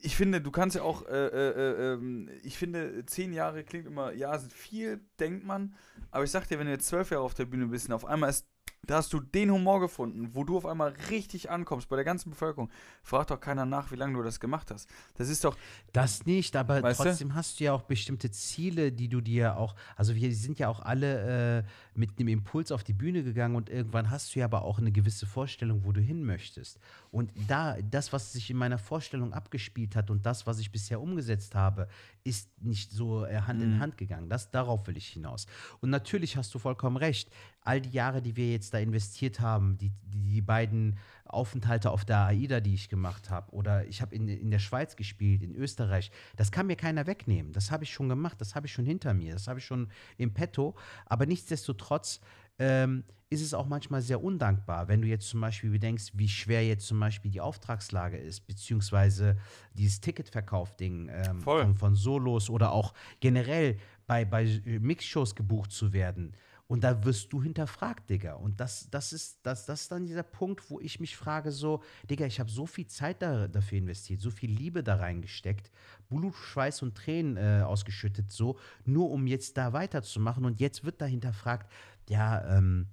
ich 0.00 0.16
finde, 0.16 0.40
du 0.40 0.50
kannst 0.50 0.76
ja 0.76 0.82
auch, 0.82 1.06
äh, 1.06 1.26
äh, 1.26 1.94
äh, 1.94 2.30
ich 2.42 2.58
finde, 2.58 3.04
zehn 3.06 3.32
Jahre 3.32 3.64
klingt 3.64 3.86
immer, 3.86 4.12
ja, 4.12 4.36
sind 4.38 4.52
viel, 4.52 5.00
denkt 5.18 5.44
man. 5.44 5.74
Aber 6.10 6.24
ich 6.24 6.30
sag 6.30 6.46
dir, 6.46 6.58
wenn 6.58 6.66
du 6.66 6.72
jetzt 6.72 6.88
zwölf 6.88 7.10
Jahre 7.10 7.24
auf 7.24 7.34
der 7.34 7.46
Bühne 7.46 7.66
bist 7.66 7.88
und 7.88 7.94
auf 7.94 8.04
einmal 8.04 8.30
ist 8.30 8.46
da 8.84 8.96
hast 8.96 9.12
du 9.12 9.20
den 9.20 9.52
Humor 9.52 9.78
gefunden, 9.78 10.30
wo 10.32 10.42
du 10.42 10.56
auf 10.56 10.66
einmal 10.66 10.92
richtig 11.08 11.50
ankommst 11.50 11.88
bei 11.88 11.94
der 11.94 12.04
ganzen 12.04 12.30
Bevölkerung. 12.30 12.68
Fragt 13.04 13.30
doch 13.30 13.38
keiner 13.38 13.64
nach, 13.64 13.92
wie 13.92 13.96
lange 13.96 14.14
du 14.14 14.24
das 14.24 14.40
gemacht 14.40 14.72
hast. 14.72 14.90
Das 15.14 15.28
ist 15.28 15.44
doch. 15.44 15.56
Das 15.92 16.26
nicht, 16.26 16.56
aber 16.56 16.82
trotzdem 16.92 17.28
du? 17.28 17.34
hast 17.36 17.60
du 17.60 17.64
ja 17.64 17.74
auch 17.74 17.82
bestimmte 17.82 18.32
Ziele, 18.32 18.90
die 18.90 19.08
du 19.08 19.20
dir 19.20 19.56
auch. 19.56 19.76
Also, 19.94 20.16
wir 20.16 20.34
sind 20.34 20.58
ja 20.58 20.68
auch 20.68 20.80
alle 20.80 21.60
äh, 21.60 21.62
mit 21.94 22.18
einem 22.18 22.28
Impuls 22.28 22.72
auf 22.72 22.82
die 22.82 22.92
Bühne 22.92 23.22
gegangen 23.22 23.54
und 23.54 23.70
irgendwann 23.70 24.10
hast 24.10 24.34
du 24.34 24.40
ja 24.40 24.46
aber 24.46 24.62
auch 24.62 24.78
eine 24.78 24.90
gewisse 24.90 25.26
Vorstellung, 25.26 25.84
wo 25.84 25.92
du 25.92 26.00
hin 26.00 26.24
möchtest. 26.24 26.80
Und 27.12 27.30
da, 27.46 27.76
das, 27.82 28.12
was 28.12 28.32
sich 28.32 28.50
in 28.50 28.56
meiner 28.56 28.78
Vorstellung 28.78 29.32
abgespielt 29.32 29.94
hat 29.94 30.10
und 30.10 30.26
das, 30.26 30.46
was 30.46 30.58
ich 30.58 30.72
bisher 30.72 31.00
umgesetzt 31.00 31.54
habe, 31.54 31.86
ist 32.24 32.48
nicht 32.60 32.90
so 32.90 33.24
äh, 33.26 33.42
Hand 33.42 33.60
mhm. 33.60 33.64
in 33.64 33.80
Hand 33.80 33.96
gegangen. 33.96 34.28
Das, 34.28 34.50
darauf 34.50 34.86
will 34.88 34.96
ich 34.96 35.08
hinaus. 35.08 35.46
Und 35.80 35.90
natürlich 35.90 36.36
hast 36.36 36.52
du 36.52 36.58
vollkommen 36.58 36.96
recht 36.96 37.30
all 37.64 37.80
die 37.80 37.90
Jahre, 37.90 38.22
die 38.22 38.36
wir 38.36 38.50
jetzt 38.50 38.71
da 38.72 38.78
investiert 38.78 39.40
haben, 39.40 39.76
die, 39.78 39.92
die, 40.02 40.22
die 40.24 40.40
beiden 40.40 40.98
Aufenthalte 41.24 41.90
auf 41.90 42.04
der 42.04 42.26
AIDA, 42.26 42.60
die 42.60 42.74
ich 42.74 42.88
gemacht 42.88 43.30
habe, 43.30 43.52
oder 43.52 43.86
ich 43.86 44.02
habe 44.02 44.14
in, 44.14 44.28
in 44.28 44.50
der 44.50 44.58
Schweiz 44.58 44.96
gespielt, 44.96 45.42
in 45.42 45.54
Österreich, 45.54 46.10
das 46.36 46.52
kann 46.52 46.66
mir 46.66 46.76
keiner 46.76 47.06
wegnehmen. 47.06 47.52
Das 47.52 47.70
habe 47.70 47.84
ich 47.84 47.92
schon 47.92 48.08
gemacht, 48.08 48.40
das 48.40 48.54
habe 48.54 48.66
ich 48.66 48.72
schon 48.72 48.84
hinter 48.84 49.14
mir, 49.14 49.32
das 49.32 49.48
habe 49.48 49.58
ich 49.58 49.64
schon 49.64 49.88
im 50.18 50.34
Petto. 50.34 50.74
Aber 51.06 51.26
nichtsdestotrotz 51.26 52.20
ähm, 52.58 53.04
ist 53.30 53.40
es 53.40 53.54
auch 53.54 53.66
manchmal 53.66 54.02
sehr 54.02 54.22
undankbar, 54.22 54.88
wenn 54.88 55.00
du 55.00 55.08
jetzt 55.08 55.28
zum 55.28 55.40
Beispiel 55.40 55.70
bedenkst, 55.70 56.18
wie 56.18 56.28
schwer 56.28 56.66
jetzt 56.66 56.86
zum 56.86 57.00
Beispiel 57.00 57.30
die 57.30 57.40
Auftragslage 57.40 58.18
ist, 58.18 58.46
beziehungsweise 58.46 59.38
dieses 59.72 60.00
Ticketverkauf-Ding 60.00 61.10
ähm, 61.10 61.40
von, 61.40 61.76
von 61.76 61.94
Solos 61.94 62.50
oder 62.50 62.72
auch 62.72 62.92
generell 63.20 63.78
bei, 64.06 64.26
bei 64.26 64.60
Mixshows 64.64 65.34
gebucht 65.34 65.72
zu 65.72 65.94
werden 65.94 66.34
Und 66.72 66.84
da 66.84 67.04
wirst 67.04 67.30
du 67.34 67.42
hinterfragt, 67.42 68.08
Digga. 68.08 68.32
Und 68.32 68.58
das, 68.58 68.88
das, 68.90 69.12
ist, 69.12 69.40
das, 69.42 69.66
das 69.66 69.82
ist 69.82 69.92
dann 69.92 70.06
dieser 70.06 70.22
Punkt, 70.22 70.70
wo 70.70 70.80
ich 70.80 71.00
mich 71.00 71.18
frage: 71.18 71.52
so, 71.52 71.82
Digga, 72.08 72.24
ich 72.24 72.40
habe 72.40 72.50
so 72.50 72.64
viel 72.64 72.86
Zeit 72.86 73.20
da, 73.20 73.46
dafür 73.46 73.76
investiert, 73.76 74.22
so 74.22 74.30
viel 74.30 74.50
Liebe 74.50 74.82
da 74.82 74.94
reingesteckt, 74.94 75.70
Blut, 76.08 76.34
Schweiß 76.34 76.80
und 76.80 76.94
Tränen 76.94 77.36
äh, 77.36 77.62
ausgeschüttet, 77.62 78.32
so, 78.32 78.58
nur 78.86 79.10
um 79.10 79.26
jetzt 79.26 79.58
da 79.58 79.74
weiterzumachen. 79.74 80.46
Und 80.46 80.60
jetzt 80.60 80.82
wird 80.82 81.02
da 81.02 81.04
hinterfragt, 81.04 81.70
ja, 82.08 82.56
ähm, 82.56 82.86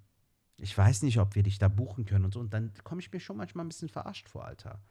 ich 0.58 0.78
weiß 0.78 1.04
nicht, 1.04 1.18
ob 1.18 1.36
wir 1.36 1.44
dich 1.44 1.58
da 1.58 1.70
buchen 1.70 2.04
können 2.04 2.26
und 2.26 2.34
so. 2.34 2.42
Und 2.42 2.54
dann 2.54 2.74
komme 2.84 3.00
ich 3.00 3.10
mir 3.14 3.22
schon 3.22 3.38
manchmal 3.38 3.64
ein 3.64 3.70
bisschen 3.70 3.88
verarscht 3.88 4.28
vor, 4.28 4.44
Alter. 4.44 4.82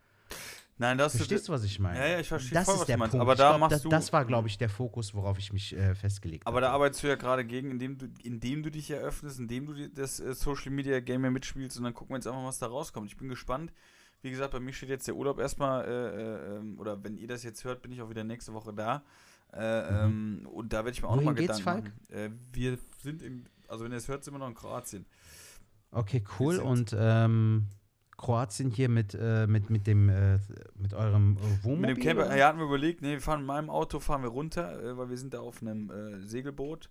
Nein, 0.80 0.96
das 0.96 1.16
Verstehst 1.16 1.48
du, 1.48 1.52
was 1.52 1.64
ich 1.64 1.78
meine? 1.80 1.98
Ja, 1.98 2.06
ja, 2.06 2.20
ich 2.20 2.28
verstehe 2.28 2.54
das 2.54 2.64
voll, 2.66 2.74
ist 2.74 2.80
was 2.80 2.86
der 2.86 2.96
du 2.96 3.00
meinst. 3.00 3.10
Punkt. 3.12 3.22
Aber 3.22 3.34
da 3.34 3.48
glaub, 3.48 3.60
machst 3.60 3.74
das, 3.74 3.82
du. 3.82 3.88
das 3.88 4.12
war, 4.12 4.24
glaube 4.24 4.46
ich, 4.48 4.58
der 4.58 4.68
Fokus, 4.68 5.12
worauf 5.12 5.38
ich 5.38 5.52
mich 5.52 5.74
äh, 5.76 5.94
festgelegt 5.96 6.46
aber 6.46 6.56
habe. 6.58 6.66
da 6.66 6.72
arbeitest 6.72 7.02
du 7.02 7.08
ja 7.08 7.16
gerade 7.16 7.44
gegen, 7.44 7.70
indem 7.72 7.98
du, 7.98 8.06
indem 8.22 8.62
du 8.62 8.70
dich 8.70 8.90
eröffnest, 8.90 9.40
indem 9.40 9.66
du 9.66 9.88
das 9.90 10.20
äh, 10.20 10.34
Social 10.34 10.70
Media 10.70 11.00
Game 11.00 11.24
ja 11.24 11.30
mitspielst 11.30 11.76
und 11.78 11.84
dann 11.84 11.94
gucken 11.94 12.14
wir 12.14 12.18
jetzt 12.18 12.26
einfach 12.28 12.40
mal, 12.40 12.46
was 12.48 12.58
da 12.58 12.66
rauskommt. 12.68 13.08
Ich 13.10 13.16
bin 13.16 13.28
gespannt. 13.28 13.72
Wie 14.22 14.30
gesagt, 14.30 14.52
bei 14.52 14.60
mir 14.60 14.72
steht 14.72 14.88
jetzt 14.88 15.06
der 15.06 15.14
Urlaub 15.16 15.38
erstmal, 15.38 15.84
äh, 15.84 15.88
äh, 15.90 16.56
ähm, 16.58 16.78
oder 16.78 17.02
wenn 17.04 17.16
ihr 17.18 17.28
das 17.28 17.42
jetzt 17.42 17.64
hört, 17.64 17.82
bin 17.82 17.92
ich 17.92 18.00
auch 18.02 18.10
wieder 18.10 18.24
nächste 18.24 18.52
Woche 18.52 18.72
da. 18.72 19.02
Äh, 19.52 19.60
ähm, 20.04 20.46
und 20.52 20.72
da 20.72 20.78
werde 20.78 20.90
ich 20.90 21.02
mir 21.02 21.08
auch 21.08 21.12
Mhm. 21.16 21.24
Nochmal 21.24 21.34
Gedanken 21.34 21.64
machen. 21.64 21.92
Äh, 22.10 22.30
wir 22.52 22.78
sind 23.02 23.22
in, 23.22 23.48
also 23.68 23.84
wenn 23.84 23.92
ihr 23.92 23.98
es 23.98 24.08
hört, 24.08 24.22
sind 24.24 24.34
wir 24.34 24.38
noch 24.38 24.48
in 24.48 24.54
Kroatien. 24.54 25.06
Okay, 25.90 26.22
cool. 26.38 26.58
Und 26.58 26.94
ähm, 26.98 27.68
Kroatien 28.18 28.70
hier 28.70 28.88
mit, 28.90 29.14
äh, 29.18 29.46
mit, 29.46 29.70
mit 29.70 29.87
dem 29.87 30.09
äh, 30.11 30.38
mit 30.76 30.92
eurem 30.92 31.37
äh, 31.38 31.64
Wohnmobil? 31.64 31.94
Mit 31.94 31.96
dem 31.96 32.02
Camper, 32.02 32.37
ja, 32.37 32.48
hatten 32.48 32.59
wir 32.59 32.66
überlegt, 32.66 33.00
nee, 33.00 33.12
wir 33.12 33.20
fahren 33.20 33.40
mit 33.40 33.46
meinem 33.46 33.70
Auto, 33.70 34.00
fahren 34.00 34.22
wir 34.22 34.28
runter, 34.28 34.83
äh, 34.83 34.98
weil 34.98 35.09
wir 35.09 35.16
sind 35.16 35.33
da 35.35 35.40
auf 35.40 35.62
einem 35.62 35.88
äh, 35.90 36.20
Segelboot. 36.26 36.90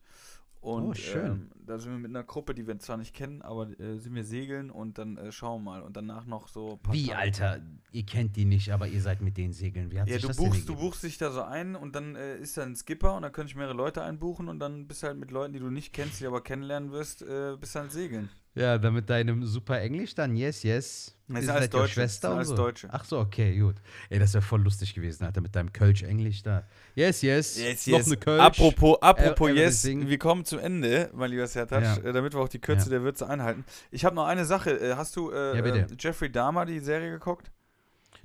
Und 0.59 0.83
Oh, 0.87 0.93
schön. 0.95 1.25
Ähm, 1.31 1.49
da 1.67 1.77
sind 1.77 1.91
wir 1.91 1.99
mit 1.99 2.09
einer 2.09 2.23
Gruppe, 2.23 2.55
die 2.55 2.65
wir 2.65 2.79
zwar 2.79 2.97
nicht 2.97 3.13
kennen, 3.13 3.43
aber 3.43 3.67
sind 3.67 4.15
wir 4.15 4.23
segeln 4.23 4.71
und 4.71 4.97
dann 4.97 5.19
schauen 5.31 5.63
wir 5.63 5.71
mal. 5.71 5.81
Und 5.83 5.95
danach 5.95 6.25
noch 6.25 6.47
so 6.47 6.71
ein 6.73 6.79
paar 6.79 6.93
Wie, 6.95 7.05
Tage- 7.07 7.17
Alter? 7.19 7.61
Ihr 7.91 8.05
kennt 8.05 8.35
die 8.35 8.43
nicht, 8.43 8.71
aber 8.71 8.87
ihr 8.87 9.01
seid 9.01 9.21
mit 9.21 9.37
denen 9.37 9.53
segeln. 9.53 9.91
Wie 9.91 9.99
hat 9.99 10.07
Ja, 10.07 10.13
sich 10.15 10.23
du 10.23 10.27
das 10.29 10.37
denn 10.37 10.47
buchst, 10.49 10.67
du 10.67 10.73
ergeben? 10.73 10.87
buchst 10.89 11.03
dich 11.03 11.17
da 11.19 11.31
so 11.31 11.43
ein 11.43 11.75
und 11.75 11.95
dann 11.95 12.15
ist 12.15 12.57
da 12.57 12.63
ein 12.63 12.75
Skipper 12.75 13.15
und 13.15 13.21
dann 13.21 13.31
können 13.31 13.47
ich 13.47 13.55
mehrere 13.55 13.75
Leute 13.75 14.01
einbuchen 14.01 14.49
und 14.49 14.59
dann 14.59 14.87
bist 14.87 15.03
du 15.03 15.07
halt 15.07 15.19
mit 15.19 15.29
Leuten, 15.29 15.53
die 15.53 15.59
du 15.59 15.69
nicht 15.69 15.93
kennst, 15.93 16.19
die 16.19 16.23
du 16.23 16.29
aber 16.31 16.41
kennenlernen 16.41 16.91
wirst, 16.91 17.21
äh, 17.21 17.55
bist 17.57 17.75
dann 17.75 17.91
segeln. 17.91 18.29
Ja, 18.55 18.77
dann 18.79 18.93
mit 18.95 19.07
deinem 19.09 19.45
super 19.45 19.79
Englisch 19.81 20.15
dann, 20.15 20.35
yes, 20.35 20.63
yes. 20.63 21.13
Das 21.27 21.41
sind 21.41 21.49
alles 21.51 21.69
Deutsche, 21.69 21.93
Schwester 21.93 22.31
alles 22.31 22.47
so. 22.47 22.55
Deutsche. 22.55 22.87
Ach 22.91 23.03
so, 23.05 23.19
okay, 23.19 23.55
gut. 23.59 23.75
Ey, 24.09 24.17
das 24.17 24.33
wäre 24.33 24.41
voll 24.41 24.61
lustig 24.63 24.93
gewesen, 24.95 25.25
Alter, 25.25 25.41
mit 25.41 25.55
deinem 25.55 25.71
Kölsch-Englisch 25.73 26.41
da. 26.41 26.63
Yes, 26.95 27.21
yes. 27.21 27.57
Noch 27.87 28.03
eine 28.05 28.17
Kölsch. 28.17 28.41
Apropos, 28.41 28.97
apropos 29.01 29.51
yes, 29.51 29.85
wir 29.85 30.17
kommen 30.17 30.43
zum 30.45 30.57
Ende, 30.59 31.11
mein 31.13 31.29
lieber 31.29 31.45
Sertac, 31.45 31.83
Ja. 31.83 31.97
äh, 31.97 32.13
damit 32.13 32.33
wir 32.33 32.39
auch 32.39 32.49
die 32.49 32.59
Kürze 32.59 32.85
Ja. 32.85 32.91
der 32.91 33.01
Würze 33.03 33.29
einhalten. 33.29 33.63
Ich 33.91 34.05
habe 34.05 34.15
noch 34.15 34.25
eine 34.25 34.45
Sache. 34.45 34.71
Äh, 34.71 34.95
hast 34.95 35.15
du 35.17 35.29
äh, 35.31 35.55
Ja, 35.57 35.61
bitte. 35.61 35.79
äh, 35.79 35.95
Jeffrey 35.99 36.31
Dahmer 36.31 36.65
die 36.65 36.79
Serie 36.79 37.11
geguckt? 37.11 37.51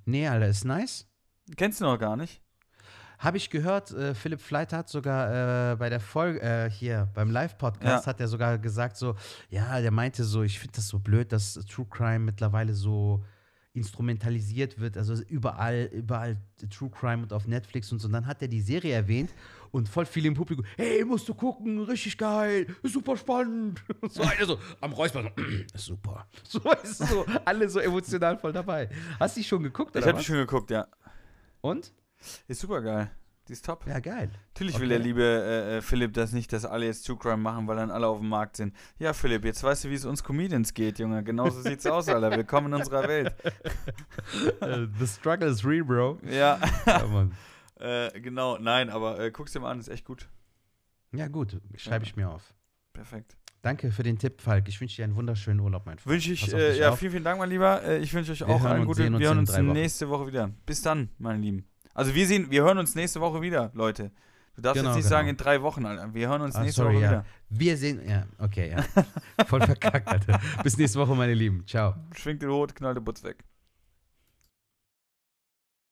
Nee, 0.06 0.28
Alter, 0.28 0.46
ist 0.48 0.64
nice. 0.64 1.06
Kennst 1.56 1.80
du 1.80 1.84
noch 1.84 1.98
gar 1.98 2.16
nicht? 2.16 2.40
Habe 3.22 3.36
ich 3.36 3.50
gehört, 3.50 3.92
äh, 3.92 4.14
Philipp 4.16 4.40
Fleit 4.40 4.72
hat 4.72 4.88
sogar 4.88 5.72
äh, 5.72 5.76
bei 5.76 5.88
der 5.88 6.00
Folge, 6.00 6.42
äh, 6.42 6.68
hier 6.68 7.08
beim 7.14 7.30
Live-Podcast, 7.30 8.04
Ja. 8.04 8.10
hat 8.10 8.18
er 8.18 8.26
sogar 8.26 8.58
gesagt 8.58 8.96
so, 8.96 9.14
ja, 9.48 9.80
der 9.80 9.92
meinte 9.92 10.24
so, 10.24 10.42
ich 10.42 10.58
finde 10.58 10.74
das 10.74 10.88
so 10.88 10.98
blöd, 10.98 11.30
dass 11.30 11.54
True 11.70 11.86
Crime 11.88 12.18
mittlerweile 12.18 12.74
so 12.74 13.22
instrumentalisiert 13.74 14.78
wird, 14.80 14.96
also 14.96 15.14
überall, 15.28 15.88
überall 15.92 16.36
True 16.68 16.90
Crime 16.90 17.22
und 17.22 17.32
auf 17.32 17.46
Netflix 17.46 17.92
und 17.92 18.00
so. 18.00 18.06
Und 18.06 18.12
dann 18.12 18.26
hat 18.26 18.42
er 18.42 18.48
die 18.48 18.60
Serie 18.60 18.92
erwähnt 18.94 19.30
und 19.70 19.88
voll 19.88 20.04
viele 20.04 20.26
im 20.28 20.34
Publikum, 20.34 20.64
hey, 20.76 21.04
musst 21.04 21.28
du 21.28 21.34
gucken, 21.34 21.80
richtig 21.84 22.18
geil, 22.18 22.66
ist 22.82 22.92
super 22.92 23.16
spannend. 23.16 23.82
Und 24.00 24.12
so 24.12 24.22
einer 24.22 24.44
so 24.44 24.58
am 24.80 24.92
so, 24.94 25.22
ist 25.74 25.84
super. 25.86 26.26
So, 26.42 26.58
du, 26.58 27.06
so, 27.06 27.24
alle 27.44 27.68
so 27.68 27.78
emotional 27.78 28.36
voll 28.36 28.52
dabei. 28.52 28.90
Hast 29.18 29.36
du 29.36 29.40
die 29.40 29.46
schon 29.46 29.62
geguckt, 29.62 29.94
Ich 29.96 30.02
oder 30.02 30.08
habe 30.08 30.16
die 30.16 30.18
was? 30.18 30.26
schon 30.26 30.36
geguckt, 30.36 30.70
ja. 30.70 30.86
Und? 31.62 31.92
Ist 32.48 32.60
super 32.60 32.80
geil. 32.82 33.10
Die 33.48 33.54
ist 33.54 33.64
top. 33.66 33.84
Ja, 33.88 33.98
geil. 33.98 34.30
Natürlich 34.54 34.74
will 34.76 34.82
Okay. 34.86 34.88
der 34.90 34.98
liebe 35.00 35.22
äh, 35.24 35.76
äh, 35.78 35.82
Philipp 35.82 36.12
das 36.14 36.30
nicht, 36.32 36.52
dass 36.52 36.64
alle 36.64 36.86
jetzt 36.86 37.04
True 37.04 37.16
Crime 37.18 37.38
machen, 37.38 37.66
weil 37.66 37.74
dann 37.76 37.90
alle 37.90 38.06
auf 38.06 38.20
dem 38.20 38.28
Markt 38.28 38.56
sind. 38.56 38.72
Ja, 39.00 39.12
Philipp, 39.12 39.44
jetzt 39.44 39.64
weißt 39.64 39.84
du, 39.84 39.90
wie 39.90 39.94
es 39.94 40.04
uns 40.04 40.22
Comedians 40.22 40.72
geht, 40.74 41.00
Junge. 41.00 41.24
Genauso 41.24 41.60
sieht's 41.60 41.84
aus, 41.86 42.08
Alter. 42.08 42.30
Willkommen 42.36 42.68
in 42.72 42.74
unserer 42.80 43.06
Welt. 43.08 43.34
Äh, 44.60 44.86
The 44.98 45.06
struggle 45.06 45.48
is 45.48 45.64
real, 45.64 45.84
bro. 45.84 46.18
Ja, 46.30 46.60
Ja, 46.86 47.28
äh, 47.80 48.20
genau. 48.20 48.58
Nein, 48.58 48.90
aber 48.90 49.18
äh, 49.18 49.30
guck's 49.32 49.52
dir 49.52 49.60
mal 49.60 49.70
an, 49.72 49.80
ist 49.80 49.88
echt 49.88 50.04
gut. 50.04 50.28
Ja, 51.12 51.26
gut, 51.28 51.60
schreibe 51.76 52.04
Ja. 52.04 52.10
ich 52.10 52.16
mir 52.16 52.30
auf. 52.30 52.54
Perfekt. 52.92 53.36
Danke 53.62 53.90
für 53.92 54.02
den 54.02 54.18
Tipp, 54.18 54.40
Falk. 54.40 54.68
Ich 54.68 54.80
wünsche 54.80 54.96
dir 54.96 55.04
einen 55.04 55.14
wunderschönen 55.16 55.60
Urlaub, 55.60 55.84
mein 55.86 55.98
Freund. 55.98 56.12
Wünsche 56.14 56.32
ich, 56.32 56.52
äh, 56.52 56.78
ja, 56.78 56.90
auf. 56.90 56.98
vielen, 56.98 57.12
vielen 57.12 57.24
Dank, 57.24 57.38
mein 57.38 57.50
Lieber. 57.50 57.82
Äh, 57.82 57.98
ich 57.98 58.12
wünsche 58.14 58.32
euch 58.32 58.40
Wir 58.40 58.48
auch 58.48 58.64
einen 58.64 58.86
guten. 58.86 58.96
sehen 59.02 59.14
uns 59.14 59.20
Wir 59.20 59.28
hören 59.28 59.38
uns 59.38 59.56
nächste 59.58 60.08
Woche 60.08 60.26
wieder. 60.28 60.50
Bis 60.66 60.82
dann, 60.82 61.10
meine 61.18 61.38
Lieben. 61.40 61.66
Also 61.94 62.14
wir 62.14 62.26
sehen, 62.26 62.50
wir 62.50 62.62
hören 62.62 62.78
uns 62.78 62.94
nächste 62.94 63.20
Woche 63.20 63.42
wieder, 63.42 63.70
Leute. 63.74 64.10
Du 64.54 64.60
darfst 64.62 64.76
Genau, 64.80 64.90
jetzt 64.90 64.96
nicht 64.96 65.04
genau. 65.04 65.16
sagen 65.16 65.28
in 65.28 65.36
drei 65.36 65.62
Wochen, 65.62 65.86
Alter. 65.86 66.12
Wir 66.12 66.28
hören 66.28 66.42
uns 66.42 66.54
Ah, 66.56 66.62
nächste 66.62 66.82
sorry, 66.82 66.94
Woche 66.96 67.02
ja. 67.04 67.10
wieder. 67.10 67.24
Wir 67.48 67.76
sehen, 67.76 68.00
ja, 68.06 68.26
okay, 68.38 68.70
ja. 68.70 69.44
Voll 69.46 69.60
verkackt, 69.62 70.08
Alter. 70.08 70.40
Bis 70.62 70.76
nächste 70.76 70.98
Woche, 70.98 71.14
meine 71.14 71.34
Lieben. 71.34 71.64
Ciao. 71.66 71.94
Schwingt 72.14 72.42
den 72.42 72.50
Hut, 72.50 72.74
knallt 72.74 72.96
den 72.96 73.04
Butz 73.04 73.22
weg. 73.24 73.44